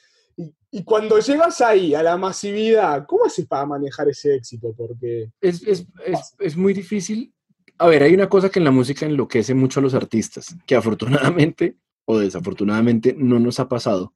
[0.69, 4.73] y, cuando llegas ahí, a la masividad, ¿cómo haces para manejar ese éxito?
[4.75, 5.31] Porque...
[5.39, 7.33] Es, es, es, es muy difícil.
[7.77, 10.75] A ver, hay una cosa que en la música enloquece mucho a los artistas, que
[10.75, 14.13] afortunadamente o desafortunadamente no nos ha pasado.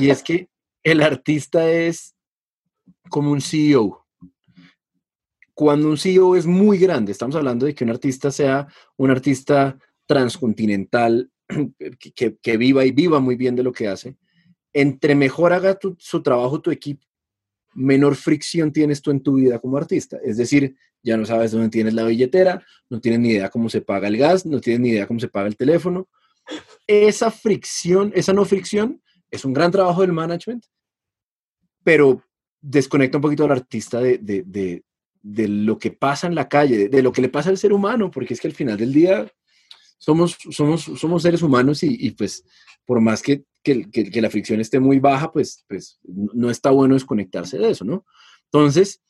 [0.00, 0.48] y es que
[0.82, 2.14] el artista es
[3.08, 3.99] como un CEO
[5.60, 9.78] cuando un CEO es muy grande, estamos hablando de que un artista sea un artista
[10.06, 11.30] transcontinental,
[12.42, 14.16] que, viva y viva muy bien de lo que hace,
[14.72, 17.06] entre mejor haga su trabajo tu equipo,
[17.74, 20.16] menor fricción tienes tú en tu vida como artista.
[20.24, 23.82] Es decir, ya no sabes dónde tienes la billetera, no tienes ni idea cómo se
[23.82, 26.08] paga el gas, no tienes ni idea cómo se paga el teléfono.
[26.86, 30.64] Esa fricción, esa no fricción, es un gran trabajo del management,
[31.84, 32.24] pero
[32.62, 34.82] desconecta un poquito al artista de, de
[35.22, 38.34] lo que pasa en la calle, de, lo que le pasa al ser humano, porque
[38.34, 39.30] es que al final del día
[39.98, 42.44] somos, somos, somos seres humanos y, pues
[42.86, 47.58] por más que, que, la fricción esté muy baja, pues, pues no está bueno desconectarse
[47.58, 48.04] de eso, ¿no?
[48.44, 49.02] Entonces,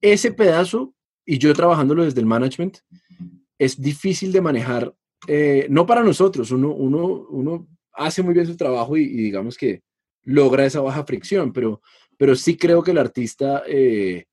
[0.00, 2.78] ese pedazo, y yo trabajándolo desde el management,
[3.58, 4.94] es difícil de manejar,
[5.28, 9.82] eh, no para nosotros, uno, uno, uno hace muy bien su trabajo y, digamos que
[10.22, 11.80] logra esa baja fricción, pero,
[12.16, 13.62] pero sí creo que el artista...
[13.66, 14.24] Eh,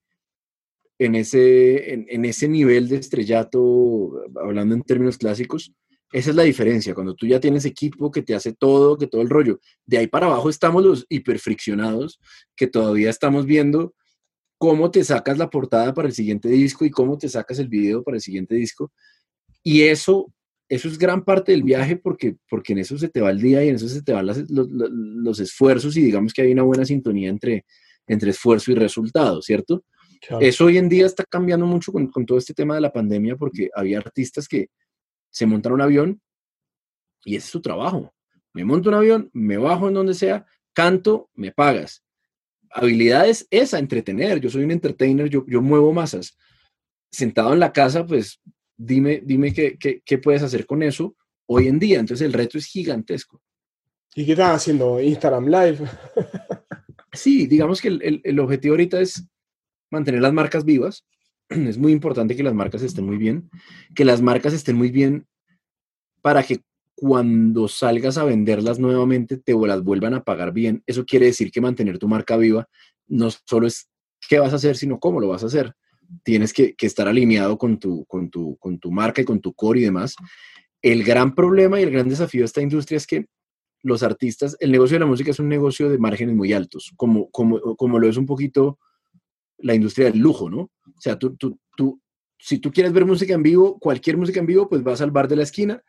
[0.98, 5.72] en ese, en, ese nivel de estrellato, hablando en términos clásicos,
[6.12, 6.94] esa es la diferencia.
[6.94, 9.58] Cuando tú ya tienes equipo que te hace todo, que todo el rollo.
[9.84, 12.20] De ahí para abajo estamos los hiperfriccionados,
[12.54, 13.94] que todavía estamos viendo
[14.58, 18.04] cómo te sacas la portada para el siguiente disco y cómo te sacas el video
[18.04, 18.92] para el siguiente disco.
[19.62, 20.32] Y eso,
[20.68, 23.64] eso es gran parte del viaje porque, porque en eso se te va el día
[23.64, 26.84] y en eso se te van los, los, esfuerzos y digamos que hay una buena
[26.84, 27.64] sintonía entre,
[28.06, 29.84] entre esfuerzo y resultado, ¿cierto?
[30.40, 33.68] Eso hoy en día está cambiando mucho con, todo este tema de la pandemia porque
[33.74, 34.68] había artistas que
[35.30, 36.20] se montan un avión
[37.24, 38.14] y ese es su trabajo.
[38.52, 42.04] Me monto un avión, me bajo en donde sea, canto, me pagas.
[42.70, 44.40] Habilidades esa, entretener.
[44.40, 46.36] Yo soy un entertainer, yo, yo muevo masas.
[47.10, 48.40] Sentado en la casa, pues
[48.76, 52.00] dime, dime qué, qué, puedes hacer con eso hoy en día.
[52.00, 53.40] Entonces el reto es gigantesco.
[54.14, 55.00] ¿Y qué están haciendo?
[55.00, 55.78] ¿Instagram Live?
[57.12, 59.24] sí, digamos que el, el, objetivo ahorita es
[59.90, 61.04] mantener las marcas vivas.
[61.48, 63.50] Es muy importante que las marcas estén muy bien,
[63.94, 65.26] que las marcas estén muy bien
[66.22, 66.62] para que
[66.94, 70.82] cuando salgas a venderlas nuevamente te las vuelvan a pagar bien.
[70.86, 72.68] Eso quiere decir que mantener tu marca viva
[73.06, 73.88] no solo es
[74.28, 75.74] qué vas a hacer, sino cómo lo vas a hacer.
[76.22, 79.80] Tienes que, estar alineado con tu, con, tu, con tu marca y con tu core
[79.80, 80.14] y demás.
[80.80, 83.26] El gran problema y el gran desafío de esta industria es que
[83.82, 87.30] los artistas, el negocio de la música es un negocio de márgenes muy altos, como,
[87.30, 88.78] como, como lo es un poquito
[89.58, 90.58] la industria del lujo, ¿no?
[90.60, 92.00] O sea, tú, tú, tú,
[92.38, 95.28] si tú quieres ver música en vivo, cualquier música en vivo, pues vas al bar
[95.28, 95.82] de la esquina,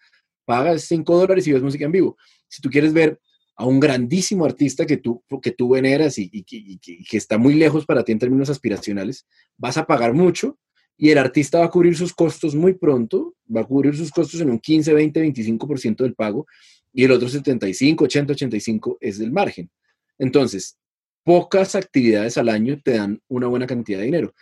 [0.45, 2.18] pagas 5 dólares y ves música en vivo.
[2.47, 3.20] Si tú quieres ver
[3.57, 8.03] a un grandísimo artista que tú, que tú veneras y, que está muy lejos para
[8.03, 9.26] ti en términos aspiracionales,
[9.57, 10.57] vas a pagar mucho
[10.97, 14.41] y el artista va a cubrir sus costos muy pronto, va a cubrir sus costos
[14.41, 16.45] en un 15, 20, 25% del pago
[16.93, 19.70] y el otro 75, 80, 85 es del margen.
[20.18, 20.78] Entonces,
[21.26, 24.34] pocas actividades al año te dan una buena cantidad de dinero.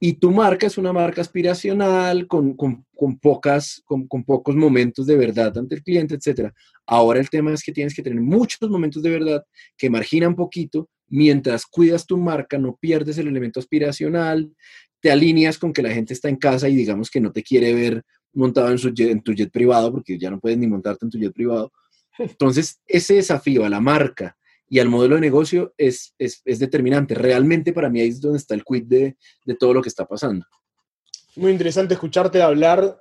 [0.00, 2.56] Y tu marca es una marca aspiracional, con,
[3.22, 6.50] pocas, con, pocos momentos de verdad ante el cliente, etc.
[6.84, 9.44] Ahora el tema es que tienes que tener muchos momentos de verdad
[9.78, 10.90] que marginan poquito.
[11.08, 14.52] Mientras cuidas tu marca, no pierdes el elemento aspiracional,
[15.00, 17.72] te alineas con que la gente está en casa y digamos que no te quiere
[17.72, 21.10] ver montado en, su en tu jet privado, porque ya no puedes ni montarte en
[21.10, 21.72] tu jet privado.
[22.18, 24.36] Entonces, ese desafío a la marca
[24.68, 27.14] y al modelo de negocio es, es, determinante.
[27.14, 30.06] Realmente para mí ahí es donde está el quid de, de, todo lo que está
[30.06, 30.46] pasando.
[31.36, 32.98] Muy interesante escucharte hablar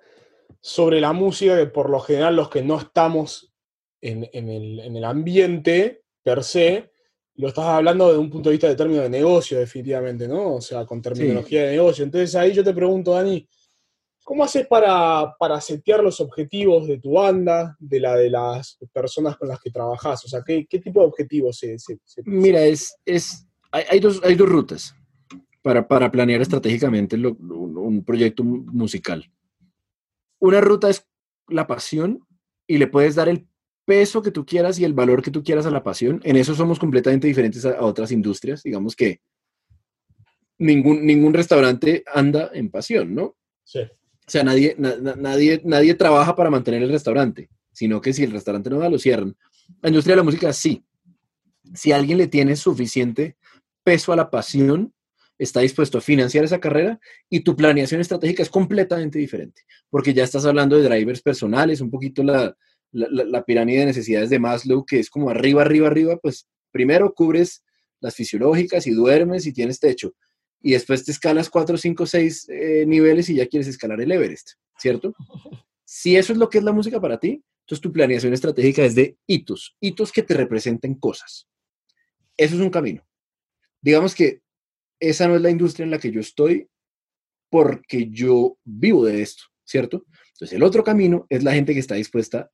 [0.59, 3.53] sobre la música, que por lo general los que no estamos
[4.01, 6.91] en, en, el, en el, ambiente per se,
[7.35, 10.55] lo estás hablando desde un punto de vista de término de negocio, definitivamente, ¿no?
[10.55, 12.03] O sea, con terminología de negocio.
[12.03, 13.47] Entonces ahí yo te pregunto, Dani,
[14.23, 19.37] ¿Cómo haces para, para setear los objetivos de tu banda, de la de las personas
[19.37, 20.23] con las que trabajas?
[20.23, 24.21] O sea, ¿qué, qué tipo de objetivos se, se, Mira, es, es, hay, hay, dos,
[24.23, 24.95] hay dos rutas
[25.61, 29.29] para, para planear estratégicamente un, un proyecto musical.
[30.39, 31.05] Una ruta es
[31.49, 32.25] la pasión
[32.65, 33.47] y le puedes dar el
[33.85, 36.21] peso que tú quieras y el valor que tú quieras a la pasión.
[36.23, 38.63] En eso somos completamente diferentes a, a otras industrias.
[38.63, 39.19] Digamos que
[40.57, 43.35] ningún, ningún restaurante anda en pasión, ¿no?
[43.63, 43.81] Sí.
[44.25, 48.69] O sea, nadie, nadie, nadie trabaja para mantener el restaurante, sino que si el restaurante
[48.69, 49.35] no da, lo cierran.
[49.81, 50.83] La industria de la música sí.
[51.73, 53.35] Si alguien le tiene suficiente
[53.83, 54.93] peso a la pasión,
[55.37, 56.99] está dispuesto a financiar esa carrera
[57.29, 61.89] y tu planeación estratégica es completamente diferente, porque ya estás hablando de drivers personales, un
[61.89, 62.55] poquito la,
[62.91, 67.13] la, la, pirámide de necesidades de Maslow, que es como arriba, arriba, arriba, pues primero
[67.13, 67.63] cubres
[67.99, 70.13] las fisiológicas y duermes y tienes techo
[70.63, 72.47] y después te escalas 4, 5, 6
[72.87, 75.13] niveles y ya quieres escalar el Everest, ¿cierto?
[75.83, 78.95] Si eso es lo que es la música para ti, entonces tu planeación estratégica es
[78.95, 81.47] de hitos, hitos que te representen cosas.
[82.35, 83.05] Eso es un camino.
[83.81, 84.41] Digamos que
[84.99, 86.69] esa no es la industria en la que yo estoy
[87.49, 90.05] porque yo vivo de esto, ¿cierto?
[90.29, 92.49] Entonces el otro camino es la gente que está dispuesta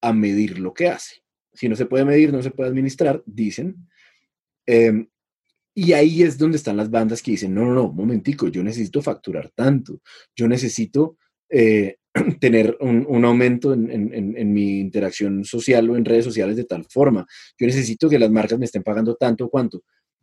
[0.00, 1.22] a medir lo que hace.
[1.52, 3.88] Si no se puede medir, no se puede administrar, dicen.
[4.66, 5.06] Eh,
[5.78, 9.02] y ahí es donde están las bandas que dicen, no, no, no, momentico, yo necesito
[9.02, 10.00] facturar tanto,
[10.34, 11.18] yo necesito
[11.50, 11.96] eh,
[12.40, 17.26] tener un, aumento en, mi interacción social o en redes sociales de tal forma,
[17.58, 19.82] yo necesito que las marcas me estén pagando tanto o cuanto.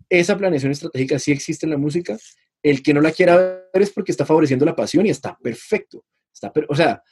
[0.09, 2.17] Esa planeación estratégica sí existe en la música,
[2.63, 6.03] el que no la quiera ver es porque está favoreciendo la pasión y está perfecto.
[6.33, 7.03] Está o sea,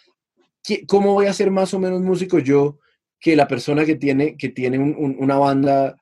[0.88, 2.80] ¿cómo voy a ser más o menos músico yo
[3.20, 5.96] que la persona que tiene, que tiene una banda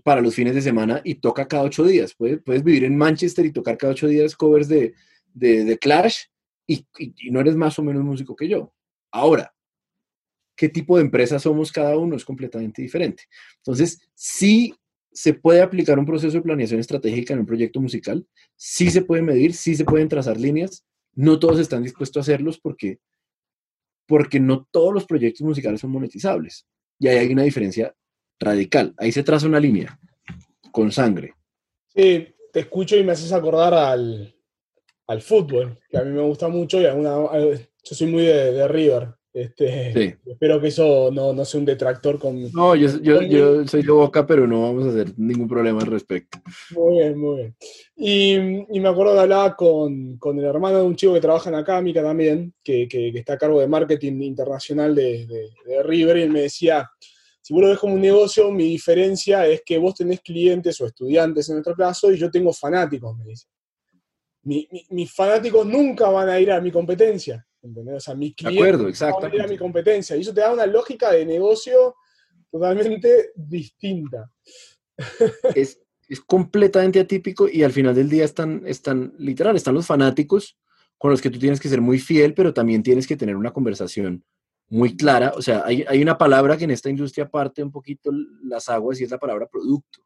[0.00, 2.14] para los fines de semana y toca cada ocho días.
[2.14, 4.94] Puedes, puedes vivir en Manchester y tocar cada ocho días covers de,
[5.34, 6.24] de, Clash
[6.66, 6.86] y,
[7.30, 8.72] no eres más o menos músico que yo.
[9.10, 9.54] Ahora,
[10.56, 12.16] ¿qué tipo de empresa somos cada uno?
[12.16, 13.24] Es completamente diferente.
[13.58, 14.74] Entonces, sí
[15.12, 18.26] se puede aplicar un proceso de planeación estratégica en un proyecto musical,
[18.56, 22.58] sí se puede medir, sí se pueden trazar líneas, no todos están dispuestos a hacerlos
[22.58, 22.98] porque,
[24.06, 26.66] porque no todos los proyectos musicales son monetizables.
[26.98, 27.94] Y ahí hay una diferencia
[28.38, 28.94] radical.
[28.96, 29.98] Ahí se traza una línea
[30.72, 31.34] con sangre.
[31.94, 34.34] Sí, te escucho y me haces acordar al,
[35.20, 37.14] fútbol, que a mí me gusta mucho y alguna,
[37.84, 39.08] yo soy muy de, River.
[39.34, 42.50] Este, Espero que eso no, sea un detractor con...
[42.52, 46.38] No, yo, yo, soy de Boca, pero no vamos a hacer ningún problema al respecto.
[46.74, 47.56] Muy bien, muy bien.
[47.96, 52.02] Y, me acuerdo de hablar con, el hermano de un chico que trabaja en Acámica
[52.02, 56.90] también, que, está a cargo de marketing internacional de, de River, y él me decía,
[57.42, 60.86] si vos lo ves como un negocio, mi diferencia es que vos tenés clientes o
[60.86, 63.46] estudiantes en nuestro caso y yo tengo fanáticos, me dice.
[64.44, 67.96] mis fanáticos nunca van a ir a mi competencia, ¿entendés?
[67.96, 70.16] O sea, mis clientes van a ir a mi competencia.
[70.16, 71.96] Y eso te da una lógica de negocio
[72.50, 74.30] totalmente distinta.
[75.56, 80.58] Es, es completamente atípico y al final del día están, están, literal, están los fanáticos
[80.96, 83.52] con los que tú tienes que ser muy fiel, pero también tienes que tener una
[83.52, 84.22] conversación
[84.72, 85.34] muy clara.
[85.36, 88.10] O sea, hay, una palabra que en esta industria parte un poquito
[88.42, 90.00] las aguas y es la palabra producto.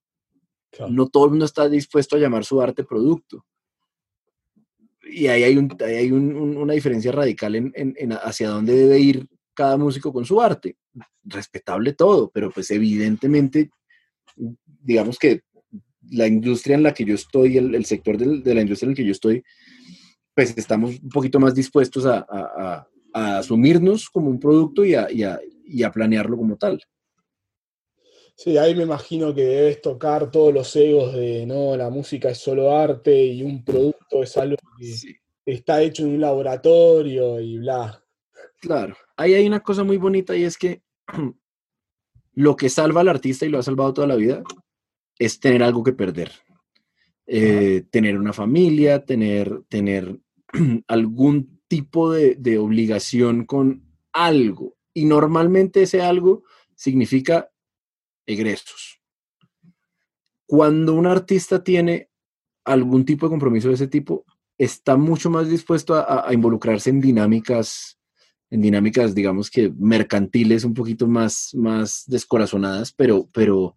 [0.89, 3.47] No todo el mundo está dispuesto a llamar su arte producto.
[5.09, 10.25] Y ahí hay, hay una diferencia radical en, hacia dónde debe ir cada músico con
[10.25, 10.77] su arte.
[11.23, 13.71] Respetable todo, pero pues evidentemente,
[14.35, 15.43] digamos que
[16.11, 19.05] la industria en la que yo estoy, el, sector de la industria en el que
[19.05, 19.45] yo estoy,
[20.35, 25.91] pues estamos un poquito más dispuestos a, asumirnos como un producto y a, y a
[25.91, 26.81] planearlo como tal.
[28.37, 32.37] Sí, ahí me imagino que debes tocar todos los egos de, no, la música es
[32.37, 38.05] solo arte y un producto es algo que está hecho en un laboratorio y bla.
[38.61, 40.83] Claro, ahí hay una cosa muy bonita y es que
[42.35, 44.43] lo que salva al artista y lo ha salvado toda la vida
[45.19, 46.31] es tener algo que perder.
[47.27, 50.21] Eh, tener una familia, tener, tener
[50.89, 54.77] algún tipo de, de obligación con algo.
[54.95, 56.45] Y normalmente ese algo
[56.75, 57.51] significa
[58.27, 59.01] egresos.
[60.47, 62.11] Cuando un artista tiene
[62.65, 64.25] algún tipo de compromiso de ese tipo,
[64.59, 67.99] está mucho más dispuesto a, involucrarse en dinámicas,
[68.51, 73.77] en dinámicas, digamos que mercantiles, un poquito más, más descorazonadas, pero, pero,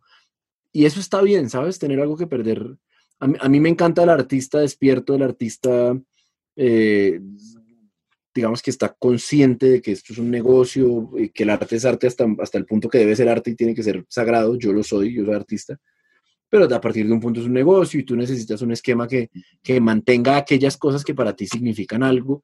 [0.72, 1.80] y eso está bien, ¿sabes?
[1.80, 2.78] Tener algo que perder.
[3.20, 6.00] A mí, me encanta el artista despierto, el artista
[6.56, 7.20] eh,
[8.40, 11.84] digamos que está consciente de que esto es un negocio, y que el arte es
[11.84, 14.72] arte hasta, hasta el punto que debe ser arte y tiene que ser sagrado, yo
[14.72, 15.78] lo soy, yo soy artista,
[16.50, 19.30] pero a partir de un punto es un negocio y tú necesitas un esquema que,
[19.62, 22.44] que mantenga aquellas cosas que para ti significan algo.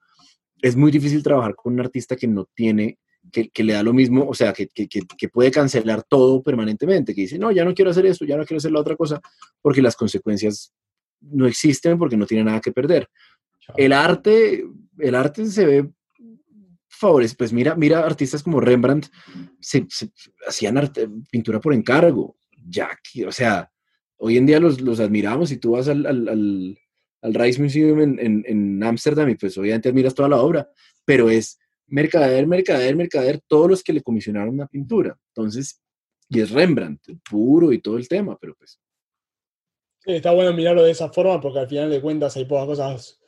[0.61, 2.99] Es muy difícil trabajar con un artista que no tiene,
[3.31, 7.15] que, que le da lo mismo, o sea, que, que, que, puede cancelar todo permanentemente,
[7.15, 9.21] que dice, no, ya no quiero hacer esto, ya no quiero hacer la otra cosa,
[9.61, 10.73] porque las consecuencias
[11.21, 13.09] no existen, porque no tiene nada que perder.
[13.75, 14.65] El arte,
[14.99, 15.89] el arte se ve
[16.87, 17.37] favorecido.
[17.37, 19.07] Pues mira, mira artistas como Rembrandt,
[20.47, 20.91] hacían
[21.31, 22.37] pintura por encargo.
[22.67, 22.89] Ya,
[23.27, 23.71] o sea,
[24.17, 26.77] hoy en día los, los admiramos y tú vas al, al, al,
[27.21, 30.67] al Rijksmuseum en Ámsterdam y pues obviamente admiras toda la obra,
[31.05, 35.17] pero es mercader, mercader, mercader, todos los que le comisionaron una pintura.
[35.29, 35.81] Entonces,
[36.29, 38.79] y es Rembrandt, puro y todo el tema, pero pues.
[40.05, 43.19] está bueno mirarlo de esa forma porque al final de cuentas hay pocas cosas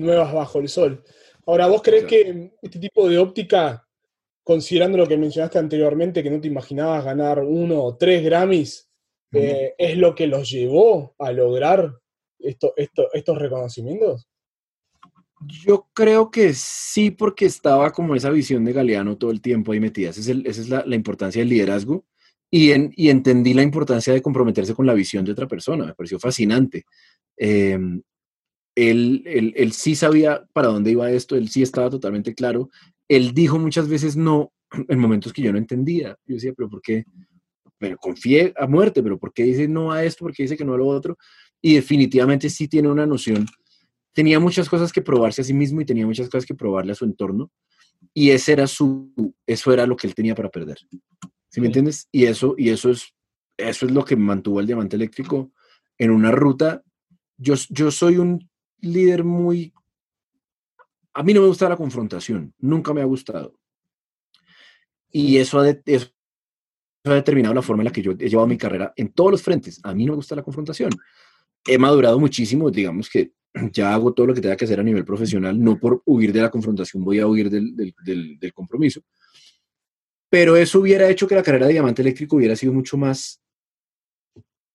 [0.00, 1.04] nuevas bajo el sol.
[1.46, 3.86] Ahora, ¿vos crees que este tipo de óptica,
[4.42, 8.88] considerando lo que mencionaste anteriormente, que no te imaginabas ganar uno o tres Grammys,
[9.32, 11.94] eh, es lo que los llevó a lograr
[12.38, 14.28] esto, estos reconocimientos?
[15.46, 19.80] Yo creo que sí, porque estaba como esa visión de Galeano todo el tiempo ahí
[19.80, 20.10] metida.
[20.10, 22.04] Esa es, la, importancia del liderazgo
[22.50, 22.72] y,
[23.02, 25.86] y, entendí la importancia de comprometerse con la visión de otra persona.
[25.86, 26.84] Me pareció fascinante.
[27.38, 28.02] Em,
[28.74, 32.70] él, sí sabía para dónde iba esto, él sí estaba totalmente claro.
[33.08, 34.52] Él dijo muchas veces no
[34.88, 36.16] en momentos que yo no entendía.
[36.26, 37.04] Yo decía, pero ¿por qué?
[37.78, 40.24] Pero confié a muerte, pero ¿por qué dice no a esto?
[40.24, 41.16] ¿Por qué dice que no a lo otro?
[41.62, 43.46] Y definitivamente sí tiene una noción.
[44.12, 46.94] Tenía muchas cosas que probarse a sí mismo y tenía muchas cosas que probarle a
[46.96, 47.50] su entorno.
[48.12, 49.12] Y ese era su,
[49.46, 50.78] eso era lo que él tenía para perder.
[51.48, 52.08] ¿Sí me entiendes?
[52.10, 53.14] Y eso, y eso es,
[53.56, 55.52] eso es lo que mantuvo el diamante eléctrico
[55.98, 56.82] en una ruta.
[57.36, 58.49] Yo, yo soy un
[58.80, 59.72] líder muy...
[61.12, 63.58] A mí no me gusta la confrontación, nunca me ha gustado.
[65.10, 68.92] Y eso ha, ha determinado la forma en la que yo he llevado mi carrera
[68.96, 69.80] en todos los frentes.
[69.82, 70.90] A mí no me gusta la confrontación.
[71.66, 73.32] He madurado muchísimo, digamos que
[73.72, 76.42] ya hago todo lo que tenga que hacer a nivel profesional, no por huir de
[76.42, 79.02] la confrontación, voy a huir del, del, del compromiso.
[80.28, 83.42] Pero eso hubiera hecho que la carrera de diamante eléctrico hubiera sido mucho más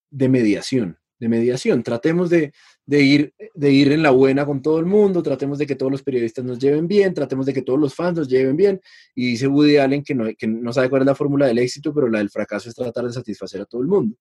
[0.09, 1.83] de mediación, de mediación.
[1.83, 2.51] Tratemos de,
[2.87, 6.03] ir, de ir en la buena con todo el mundo, tratemos de que todos los
[6.03, 8.81] periodistas nos lleven bien, tratemos de que todos los fans nos lleven bien.
[9.15, 11.93] Y dice Woody Allen que no, que no sabe cuál es la fórmula del éxito,
[11.93, 14.15] pero la del fracaso es tratar de satisfacer a todo el mundo.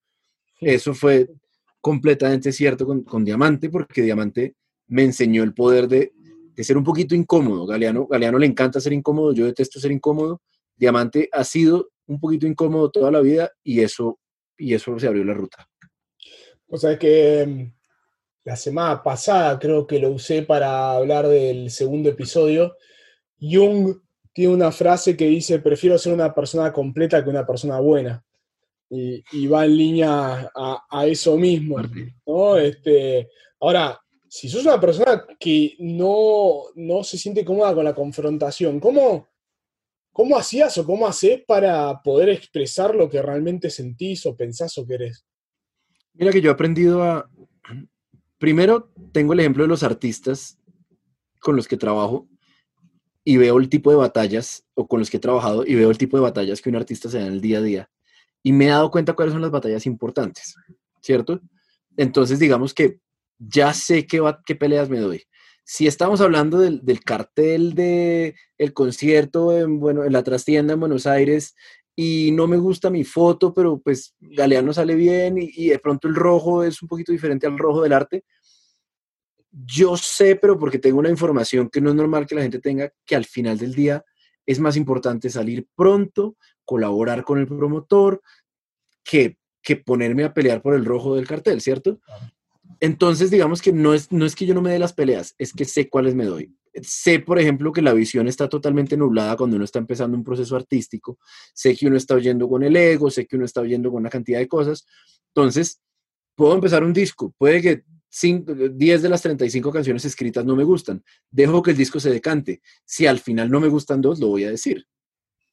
[0.61, 1.29] Eso fue
[1.85, 6.13] completamente cierto con, Diamante, porque Diamante me enseñó el poder de,
[6.57, 7.67] ser un poquito incómodo.
[7.67, 10.41] Galeano, Galeano le encanta ser incómodo, yo detesto ser incómodo.
[10.77, 14.19] Diamante ha sido un poquito incómodo toda la vida y eso,
[14.57, 15.69] y eso se abrió la ruta.
[16.75, 17.73] O sea, que mm,
[18.47, 22.77] la semana pasada creo que lo usé para hablar del segundo episodio.
[23.41, 23.95] Jung
[24.33, 28.25] tiene una frase que dice, prefiero ser una persona completa que una persona buena.
[28.91, 31.77] Y, va en línea a, eso mismo.
[32.27, 32.57] ¿no?
[32.57, 38.81] Este, ahora, si sos una persona que no, no se siente cómoda con la confrontación,
[38.81, 39.29] ¿cómo,
[40.13, 44.85] ¿cómo hacías o cómo haces para poder expresar lo que realmente sentís o pensás o
[44.85, 45.25] querés?
[46.15, 47.29] Mira que yo he aprendido a...
[48.39, 50.59] Primero, tengo el ejemplo de los artistas
[51.41, 52.29] con los que trabajo
[53.25, 55.99] y veo el tipo de batallas, o con los que he trabajado, y veo el
[55.99, 57.91] tipo de batallas que un artista se da en el día a día.
[58.43, 60.55] Y me he dado cuenta cuáles son las batallas importantes,
[61.01, 61.41] ¿cierto?
[61.97, 62.99] Entonces, digamos que
[63.39, 65.23] ya sé qué, qué peleas me doy.
[65.65, 71.07] Si estamos hablando del, cartel del el concierto en, bueno, en la trastienda en Buenos
[71.07, 71.55] Aires
[71.97, 76.15] y no me gusta mi foto, pero pues Galeano sale bien y, de pronto el
[76.15, 78.25] rojo es un poquito diferente al rojo del arte.
[79.51, 82.93] Yo sé, pero porque tengo una información que no es normal que la gente tenga,
[83.07, 84.05] que al final del día
[84.47, 88.21] es más importante salir pronto, colaborar con el promotor,
[89.05, 92.01] que, que ponerme a pelear por el rojo del cartel, ¿cierto?
[92.81, 95.53] Entonces, digamos que no es, no es que yo no me dé las peleas, es
[95.53, 96.53] que sé cuáles me doy
[96.83, 100.57] sé, por ejemplo, que la visión está totalmente nublada cuando uno está empezando un proceso
[100.57, 101.19] artístico,
[101.55, 104.11] sé que uno está oyendo con el ego, sé que uno está oyendo con una
[104.11, 104.87] cantidad de cosas,
[105.29, 105.81] entonces
[106.35, 107.85] puedo empezar un disco, puede que
[108.23, 112.61] 10 de las 35 canciones escritas no me gustan, dejo que el disco se decante,
[112.85, 114.87] si al final no me gustan dos, lo voy a decir.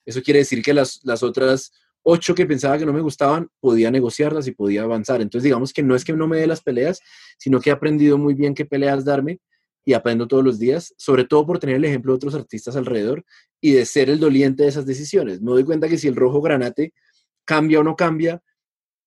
[0.05, 1.71] Eso quiere decir que las, las otras
[2.03, 5.21] ocho que pensaba que no me gustaban, podía negociarlas y podía avanzar.
[5.21, 6.99] Entonces, digamos que no es que no me dé las peleas,
[7.37, 9.39] sino que he aprendido muy bien qué peleas darme
[9.83, 13.25] y aprendo todos los días, sobre todo por tener el ejemplo de otros artistas alrededor
[13.59, 15.41] y de ser el doliente de esas decisiones.
[15.41, 16.93] Me doy cuenta que si el rojo granate
[17.45, 18.41] cambia o no cambia,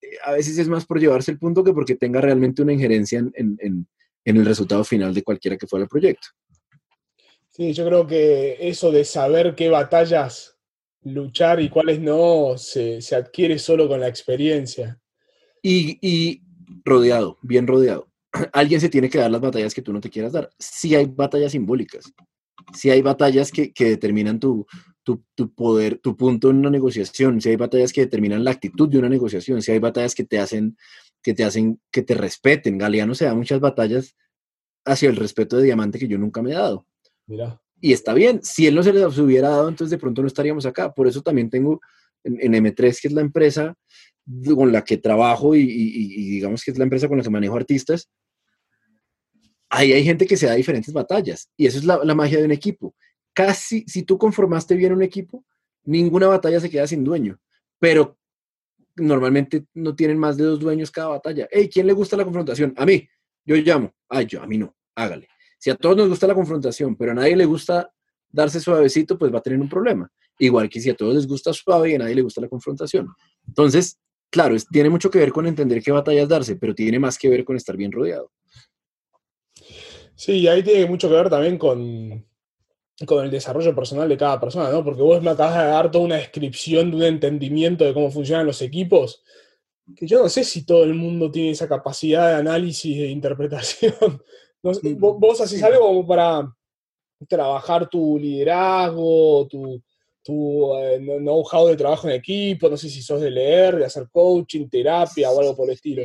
[0.01, 3.19] eh, a veces es más por llevarse el punto que porque tenga realmente una injerencia
[3.19, 3.87] en, en,
[4.25, 6.29] el resultado final de cualquiera que fuera el proyecto.
[7.51, 10.59] Sí, yo creo que eso de saber qué batallas
[11.03, 14.99] luchar y cuáles no se, se adquiere solo con la experiencia.
[15.63, 16.43] Y, y
[16.85, 18.09] rodeado, bien rodeado.
[18.53, 20.51] alguien se tiene que dar las batallas que tú no te quieras dar.
[20.59, 22.13] Si hay batallas simbólicas,
[22.73, 24.67] si hay batallas que, determinan tu,
[25.55, 29.09] poder, tu punto en una negociación, si hay batallas que determinan la actitud de una
[29.09, 30.77] negociación, si hay batallas que te hacen
[31.23, 32.77] que te hacen que te respeten.
[32.77, 34.15] Galeano se da muchas batallas
[34.85, 36.87] hacia el respeto de diamante que yo nunca me he dado.
[37.27, 37.61] Mira.
[37.81, 40.67] Y está bien, si él no se les hubiera dado, entonces de pronto no estaríamos
[40.67, 40.93] acá.
[40.93, 41.81] Por eso también tengo
[42.25, 43.75] en M3, que es la empresa
[44.55, 48.09] con la que trabajo y, digamos que es la empresa con la que manejo artistas,
[49.71, 52.53] ahí hay gente que se da diferentes batallas y eso es la, magia de un
[52.53, 52.95] equipo.
[53.33, 55.45] Casi, si tú conformaste bien un equipo,
[55.85, 57.39] ninguna batalla se queda sin dueño,
[57.79, 58.17] pero
[58.97, 61.49] normalmente no tienen más de dos dueños cada batalla.
[61.51, 62.73] Hey, ¿quién le gusta la confrontación?
[62.77, 63.09] A mí,
[63.45, 63.93] yo llamo.
[64.09, 65.29] Ay, yo, a mí no, hágale.
[65.59, 67.91] Si a todos nos gusta la confrontación, pero a nadie le gusta
[68.31, 70.11] darse suavecito, pues va a tener un problema.
[70.39, 73.09] Igual que si a todos les gusta suave y a nadie le gusta la confrontación.
[73.47, 73.99] Entonces,
[74.31, 77.45] claro, tiene mucho que ver con entender qué batallas darse, pero tiene más que ver
[77.45, 78.31] con estar bien rodeado.
[80.17, 82.25] Sí, y ahí tiene mucho que ver también con,
[83.07, 84.85] con el desarrollo personal de cada persona, ¿no?
[84.85, 88.47] Porque vos me acabas de dar toda una descripción de un entendimiento de cómo funcionan
[88.47, 89.23] los equipos,
[89.97, 93.95] que yo no sé si todo el mundo tiene esa capacidad de análisis, de interpretación.
[94.63, 96.51] Vos, vos haces algo como para
[97.29, 99.83] trabajar tu liderazgo, tu,
[100.23, 104.09] tu eh, know-how de trabajo en equipo, no sé si sos de leer, de hacer
[104.11, 106.03] coaching, terapia o algo por el estilo.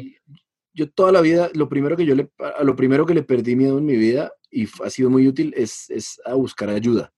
[0.73, 3.55] Yo toda la vida, lo primero que yo le, a lo primero que le perdí
[3.55, 7.11] miedo en mi vida y ha sido muy útil es, es a buscar ayuda.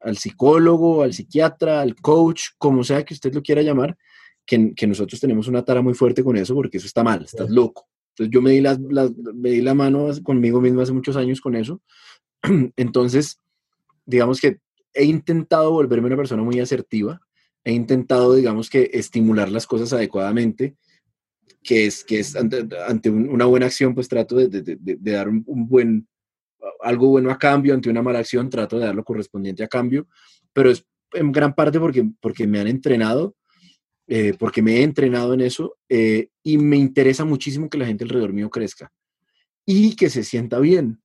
[0.00, 3.96] Al psicólogo, al psiquiatra, al coach, como sea que usted lo quiera llamar,
[4.46, 7.48] que, que nosotros tenemos una tara muy fuerte con eso porque eso está mal, estás
[7.48, 7.88] loco.
[8.10, 8.78] Entonces yo me di, la,
[9.34, 11.82] me di la mano conmigo mismo hace muchos años con eso.
[12.76, 13.40] Entonces,
[14.06, 14.58] digamos que
[14.92, 17.20] he intentado volverme una persona muy asertiva,
[17.64, 20.76] he intentado, digamos que, estimular las cosas adecuadamente,
[21.62, 26.06] que es, que es ante, una buena acción, pues trato de, dar un, buen,
[26.80, 30.06] algo bueno a cambio, ante una mala acción trato de dar lo correspondiente a cambio,
[30.52, 33.36] pero es en gran parte porque, porque me han entrenado,
[34.06, 38.04] eh, porque me he entrenado en eso eh, y me interesa muchísimo que la gente
[38.04, 38.92] alrededor mío crezca
[39.64, 41.00] y que se sienta bien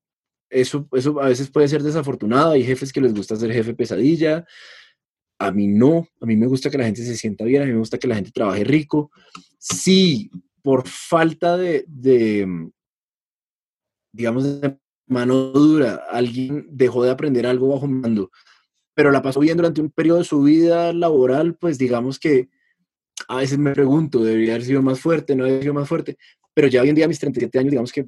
[0.49, 2.51] eso, eso a veces puede ser desafortunado.
[2.51, 4.45] Hay jefes que les gusta ser jefe pesadilla.
[5.37, 6.07] A mí no.
[6.19, 7.61] A mí me gusta que la gente se sienta bien.
[7.61, 9.11] A mí me gusta que la gente trabaje rico.
[9.59, 10.31] Sí,
[10.63, 12.71] por falta de, de
[14.13, 18.31] digamos, de mano dura, alguien dejó de aprender algo bajo mando,
[18.93, 22.49] pero la pasó bien durante un periodo de su vida laboral, pues digamos que
[23.27, 26.17] a veces me pregunto, debería haber sido más fuerte, no debería sido más fuerte,
[26.53, 28.07] pero ya hoy en día, a mis 37 años, digamos que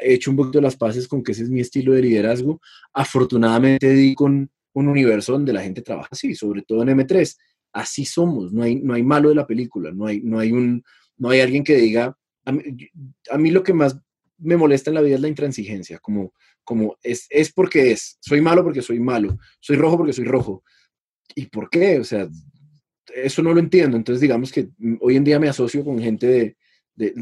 [0.00, 2.60] he hecho un poquito las paces con que ese es mi estilo de liderazgo.
[2.92, 7.36] Afortunadamente di con un universo donde la gente trabaja así, sobre todo en M3.
[7.72, 10.82] Así somos, no hay, no hay malo de la película, no hay, no hay, un,
[11.16, 13.98] no hay alguien que diga, a mí, lo que más
[14.38, 16.32] me molesta en la vida es la intransigencia, como,
[16.64, 20.64] como es, es porque es, soy malo porque soy malo, soy rojo porque soy rojo.
[21.34, 22.00] ¿Y por qué?
[22.00, 22.28] O sea,
[23.14, 23.96] eso no lo entiendo.
[23.96, 26.56] Entonces, digamos que hoy en día me asocio con gente de,
[26.96, 27.14] de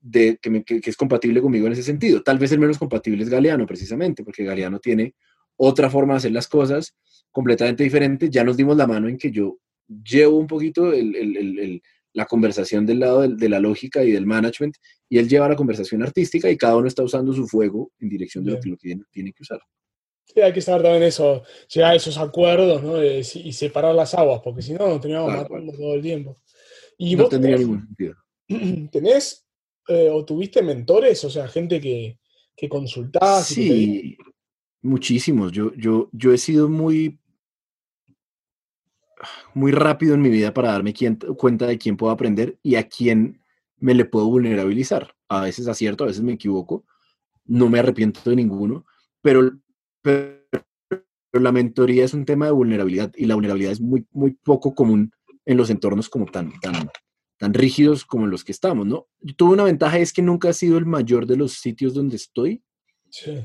[0.00, 2.22] de, que, es compatible conmigo en ese sentido.
[2.22, 5.14] Tal vez el menos compatible es Galeano, precisamente, porque Galeano tiene
[5.56, 6.94] otra forma de hacer las cosas
[7.30, 8.30] completamente diferente.
[8.30, 9.58] Ya nos dimos la mano en que yo
[9.88, 10.92] llevo un poquito
[12.12, 14.76] la conversación del lado de, la lógica y del management,
[15.08, 18.44] y él lleva la conversación artística y cada uno está usando su fuego en dirección
[18.44, 19.60] de lo que, lo tiene, tiene que usar.
[20.24, 23.02] Sí, hay que saber también eso, llegar a esos acuerdos ¿no?
[23.02, 26.38] y separar las aguas, porque si no nos teníamos matando todo el tiempo.
[26.98, 28.14] Y no tendría ningún sentido.
[28.92, 29.46] ¿Tenés
[29.88, 31.24] eh, o tuviste mentores?
[31.24, 32.18] O sea, gente que,
[32.54, 33.46] que consultás.
[33.46, 34.18] Sí,
[34.82, 35.52] muchísimos.
[35.52, 37.18] Yo, yo, yo he sido muy,
[39.54, 40.94] muy rápido en mi vida para darme
[41.36, 43.40] cuenta de quién puedo aprender y a quién
[43.78, 45.14] me le puedo vulnerabilizar.
[45.28, 46.84] A veces acierto, a veces me equivoco.
[47.44, 48.84] No me arrepiento de ninguno,
[49.22, 49.50] pero,
[50.02, 50.44] pero,
[51.32, 55.12] la mentoría es un tema de vulnerabilidad y la vulnerabilidad es muy, muy poco común
[55.44, 56.90] en los entornos como tan, tan,
[57.38, 59.06] tan rígidos como en los que estamos, ¿no?
[59.20, 62.16] Yo tuve una ventaja es que nunca he sido el mayor de los sitios donde
[62.16, 62.62] estoy.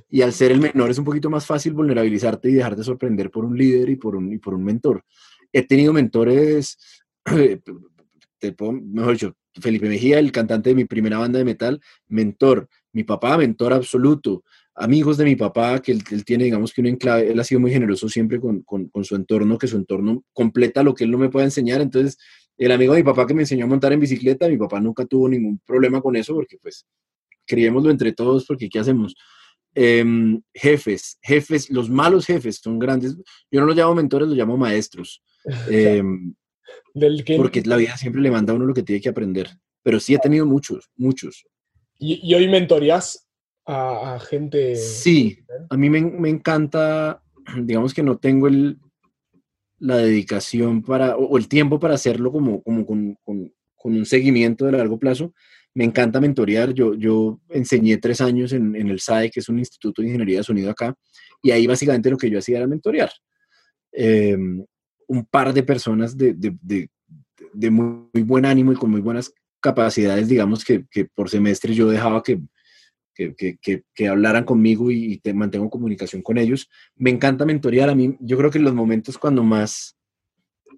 [0.10, 3.46] Y al ser el menor es un poquito más fácil vulnerabilizarte y dejarte sorprender por
[3.46, 5.06] un líder y por un, y por un mentor.
[5.54, 6.78] He tenido mentores,
[8.40, 12.68] te puedo, mejor dicho, Felipe Mejía, el cantante de mi primera banda de metal, mentor.
[12.92, 14.44] Mi papá, mentor absoluto.
[14.76, 17.72] Amigos de mi papá, que él, tiene, digamos que un enclave, él ha sido muy
[17.72, 21.20] generoso siempre con, con, con su entorno, que su entorno completa lo que él no
[21.20, 21.82] me puede enseñar.
[21.82, 22.18] Entonces,
[22.58, 25.06] el amigo de mi papá que me enseñó a montar en bicicleta, mi papá nunca
[25.06, 26.86] tuvo ningún problema con eso porque pues
[27.46, 29.16] criémoslo entre todos porque ¿qué hacemos?
[29.76, 33.18] Em, jefes, jefes, los malos jefes son grandes,
[33.50, 35.24] yo no los llamo mentores, los llamo maestros.
[35.70, 36.34] Em,
[37.38, 39.50] porque la vida siempre le manda a uno lo que tiene que aprender,
[39.82, 41.46] pero sí he tenido muchos, muchos.
[42.00, 43.28] ¿Y, hoy mentorías
[43.66, 44.76] a, gente?
[44.76, 45.40] Sí,
[45.70, 47.22] a mí me, me encanta,
[47.64, 48.78] digamos que no tengo el,
[49.80, 53.52] la dedicación para, o, el tiempo para hacerlo como, como con, con,
[53.86, 55.34] un seguimiento de largo plazo.
[55.74, 56.74] Me encanta mentorear.
[56.74, 60.38] Yo, yo enseñé tres años en, en, el SAE, que es un instituto de ingeniería
[60.38, 60.96] de sonido acá,
[61.42, 63.12] y ahí básicamente lo que yo hacía era mentorear.
[63.92, 64.64] Em,
[65.08, 66.90] un par de personas de, de,
[67.54, 71.88] de, muy, buen ánimo y con muy buenas capacidades, digamos, que, que por semestre yo
[71.90, 72.42] dejaba que,
[73.14, 76.70] que, que, que, hablaran conmigo y, te mantengo comunicación con ellos.
[76.96, 77.90] Me encanta mentorear.
[77.90, 79.96] A mí, yo creo que en los momentos cuando más,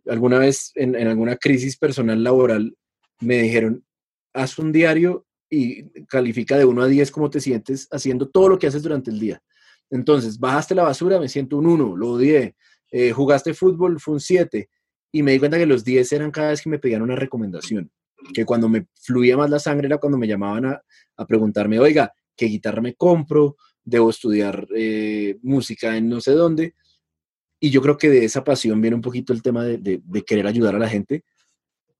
[0.07, 2.75] alguna vez en, en alguna crisis personal laboral,
[3.19, 3.83] me dijeron,
[4.33, 8.59] haz un diario y califica de 1 a 10 cómo te sientes haciendo todo lo
[8.59, 9.41] que haces durante el día.
[9.89, 12.55] Entonces, bajaste la basura, me siento un 1, lo odié.
[12.91, 14.69] Eh, jugaste fútbol, fue un 7.
[15.11, 17.91] Y me di cuenta que los 10 eran cada vez que me pedían una recomendación.
[18.33, 20.81] Que cuando me fluía más la sangre era cuando me llamaban a,
[21.17, 26.75] a preguntarme, oiga, qué guitarra me compro, debo estudiar eh, música en no sé dónde.
[27.59, 30.75] Y yo creo que de esa pasión viene un poquito el tema de, querer ayudar
[30.75, 31.23] a la gente,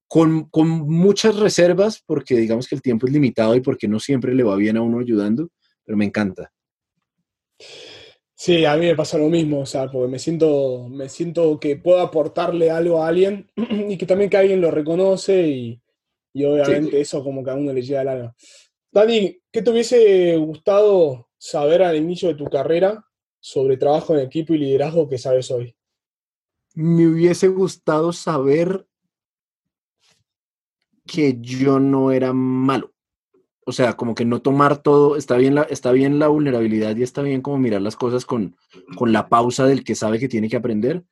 [0.07, 4.35] con, con, muchas reservas, porque digamos que el tiempo es limitado y porque no siempre
[4.35, 5.49] le va bien a uno ayudando,
[5.83, 6.51] pero me encanta.
[8.37, 11.77] Sí, a mí me pasa lo mismo, o sea, porque me siento, me siento que
[11.77, 15.81] puedo aportarle algo a alguien y que también que alguien lo reconoce y,
[16.43, 18.35] obviamente eso como que a uno le llega al alma.
[18.91, 23.05] Dani, ¿qué te hubiese gustado saber al inicio de tu carrera
[23.39, 25.73] sobre trabajo en equipo y liderazgo que sabes hoy?
[26.73, 28.85] Me hubiese gustado saber
[31.05, 32.94] que yo no era malo.
[33.65, 37.03] O sea, como que no tomar todo, está bien la, está bien la vulnerabilidad y
[37.03, 38.55] está bien como mirar las cosas con,
[38.95, 41.03] con la pausa del que sabe que tiene que aprender,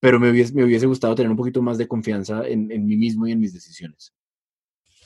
[0.00, 2.96] pero me hubiese, me hubiese gustado tener un poquito más de confianza en, en mí
[2.96, 4.12] mismo y en mis decisiones.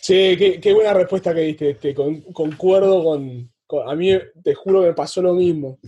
[0.04, 1.70] Sí, qué, buena respuesta que diste.
[1.70, 3.50] Este, concuerdo con,
[3.86, 4.10] A mí,
[4.42, 5.78] te juro que me pasó lo mismo.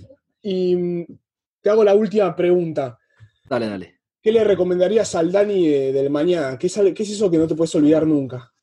[0.40, 1.06] Y mm,
[1.60, 2.98] te hago la última pregunta.
[3.46, 4.00] Dale, dale.
[4.22, 6.58] ¿Qué le recomendarías al Dani del mañana?
[6.58, 8.54] ¿Qué es, ¿Qué es eso que no te puedes olvidar nunca?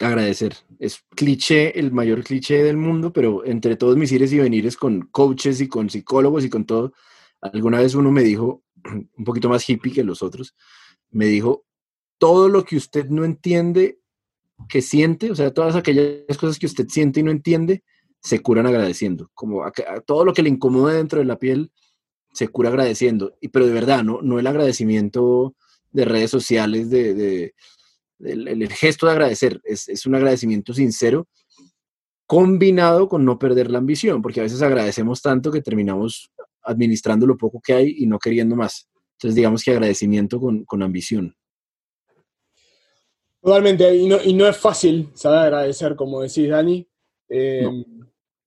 [0.00, 0.56] Agradecer.
[0.78, 5.02] Es cliché, el mayor cliché del mundo, pero entre todos mis ires y venires con
[5.02, 6.94] coaches y con psicólogos y con todo,
[7.42, 10.56] alguna vez uno me dijo, un poquito más hippie que los otros,
[11.10, 11.66] me dijo,
[12.16, 14.00] todo lo que usted no entiende,
[14.68, 17.82] que siente, o sea, todas aquellas cosas que usted siente y no entiende,
[18.22, 19.30] se curan agradeciendo.
[19.34, 19.62] Como
[20.06, 21.72] todo lo que le incomoda dentro de la piel,
[22.32, 23.36] se cura agradeciendo.
[23.40, 25.54] Y, pero de verdad, no, no el agradecimiento
[25.92, 27.54] de redes sociales, de,
[28.24, 31.28] el, gesto de agradecer, es, es un agradecimiento sincero
[32.26, 36.30] combinado con no perder la ambición, porque a veces agradecemos tanto que terminamos
[36.62, 38.88] administrando lo poco que hay y no queriendo más.
[39.14, 41.34] Entonces, digamos que agradecimiento con, con ambición.
[43.42, 46.86] Totalmente, y no, y no es fácil saber agradecer, como decís, Dani,
[47.28, 47.84] em,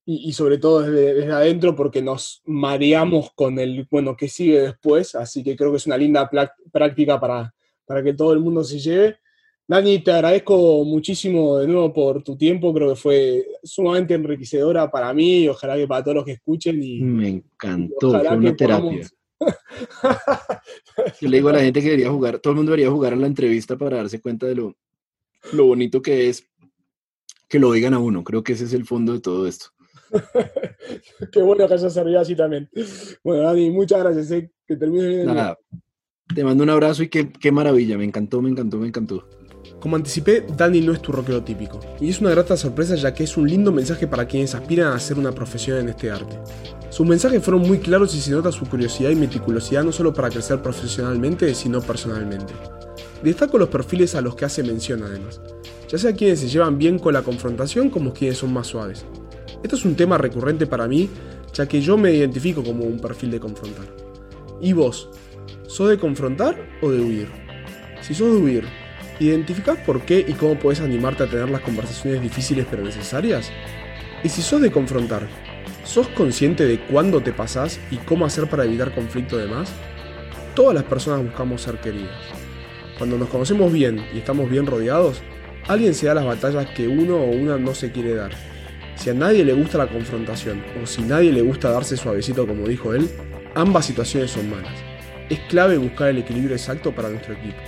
[0.06, 5.44] y, sobre todo desde, adentro, porque nos mareamos con el, bueno, que sigue después, así
[5.44, 6.30] que creo que es una linda
[6.72, 7.54] práctica para,
[7.86, 9.18] para que todo el mundo se lleve.
[9.68, 15.14] Dani, te agradezco muchísimo de nuevo por tu tiempo, creo que fue sumamente enriquecedora para
[15.14, 16.84] mí y ojalá que para todos los que escuchen.
[16.84, 19.08] Y, Me encantó, fue una terapia.
[21.22, 23.18] Yo le digo a la gente que debería jugar, todo el mundo debería jugar a
[23.18, 24.76] la entrevista para darse cuenta de lo,
[25.54, 26.46] lo bonito que es
[27.48, 28.24] que lo digan a uno.
[28.24, 29.68] Creo que ese es el fondo de todo esto.
[31.32, 32.70] Qué bueno que haya servido así también.
[33.24, 34.32] Bueno, Dani, muchas gracias.
[34.32, 34.52] Eh.
[34.66, 35.26] Que termine bien.
[35.26, 35.58] Nada,
[36.34, 37.98] te mando un abrazo y qué, qué maravilla.
[37.98, 39.28] Me encantó, me encantó, me encantó.
[39.84, 43.26] Como anticipé, Dani no es tu rockero típico, y es una grata sorpresa ya que
[43.26, 46.40] es un lindo mensaje para quienes aspiran a hacer una profesión en este arte.
[46.90, 50.30] Sus mensajes fueron muy claros y se nota su curiosidad y meticulosidad no solo para
[50.30, 52.54] crecer profesionalmente, sino personalmente.
[53.22, 55.42] Destaco los perfiles a los que hace mención además,
[55.90, 59.04] ya sea quienes se llevan bien con la confrontación como quienes son más suaves.
[59.64, 61.10] Esto es un tema recurrente para mí,
[61.54, 63.94] ya que yo me identifico como un perfil de confrontar.
[64.62, 65.10] ¿Y vos?
[65.68, 67.28] ¿Sos de confrontar o de huir?
[68.00, 68.83] Si sos de huir,
[69.24, 73.54] ¿Identificás por qué y cómo puedes animarte a tener las conversaciones difíciles pero necesarias?
[74.22, 75.30] Y si sos de confrontar,
[75.86, 79.72] ¿sos consciente de cuándo te pasás y cómo hacer para evitar conflicto de más?
[80.56, 82.12] Todas las personas buscamos ser queridas.
[82.98, 85.22] Cuando nos conocemos bien y estamos bien rodeados,
[85.70, 88.32] alguien se da las batallas que uno o una no se quiere dar.
[88.96, 92.68] Si a nadie le gusta la confrontación o si nadie le gusta darse suavecito como
[92.68, 93.10] dijo él,
[93.56, 94.76] ambas situaciones son malas.
[95.30, 97.62] Es clave buscar el equilibrio exacto para nuestro equipo.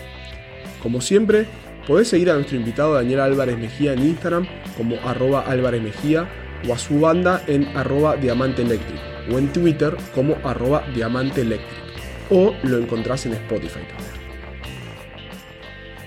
[0.86, 1.48] Como siempre,
[1.88, 4.46] podés seguir a nuestro invitado Daniel Álvarez Mejía en Instagram
[4.78, 6.30] como arroba Álvarez Mejía
[6.70, 9.00] o a su banda en arroba Diamante Electric
[9.32, 11.82] o en Twitter como arroba Diamante Electric
[12.30, 14.12] o lo encontrás en Spotify también.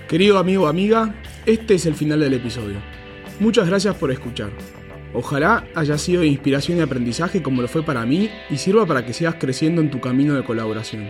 [0.07, 1.13] Querido amigo o amiga,
[1.45, 2.77] este es el final del episodio.
[3.41, 4.51] Muchas gracias por escuchar.
[5.13, 9.05] Ojalá haya sido de inspiración y aprendizaje como lo fue para mí y sirva para
[9.05, 11.09] que sigas creciendo en tu camino de colaboración.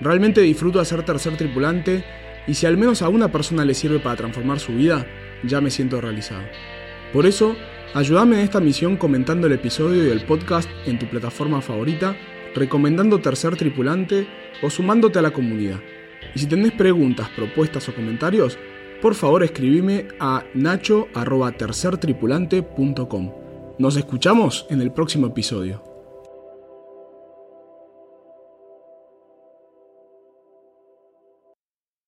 [0.00, 2.04] Realmente disfruto de ser tercer tripulante
[2.46, 5.06] y si al menos a una persona le sirve para transformar su vida,
[5.42, 6.42] ya me siento realizado.
[7.12, 7.56] Por eso,
[7.94, 12.16] ayúdame en esta misión comentando el episodio y el podcast en tu plataforma favorita,
[12.54, 14.26] recomendando Tercer Tripulante
[14.62, 15.80] o sumándote a la comunidad.
[16.34, 18.58] Y si tenés preguntas, propuestas o comentarios,
[19.00, 23.32] por favor escribime a nacho.tercertripulante.com.
[23.78, 25.89] Nos escuchamos en el próximo episodio.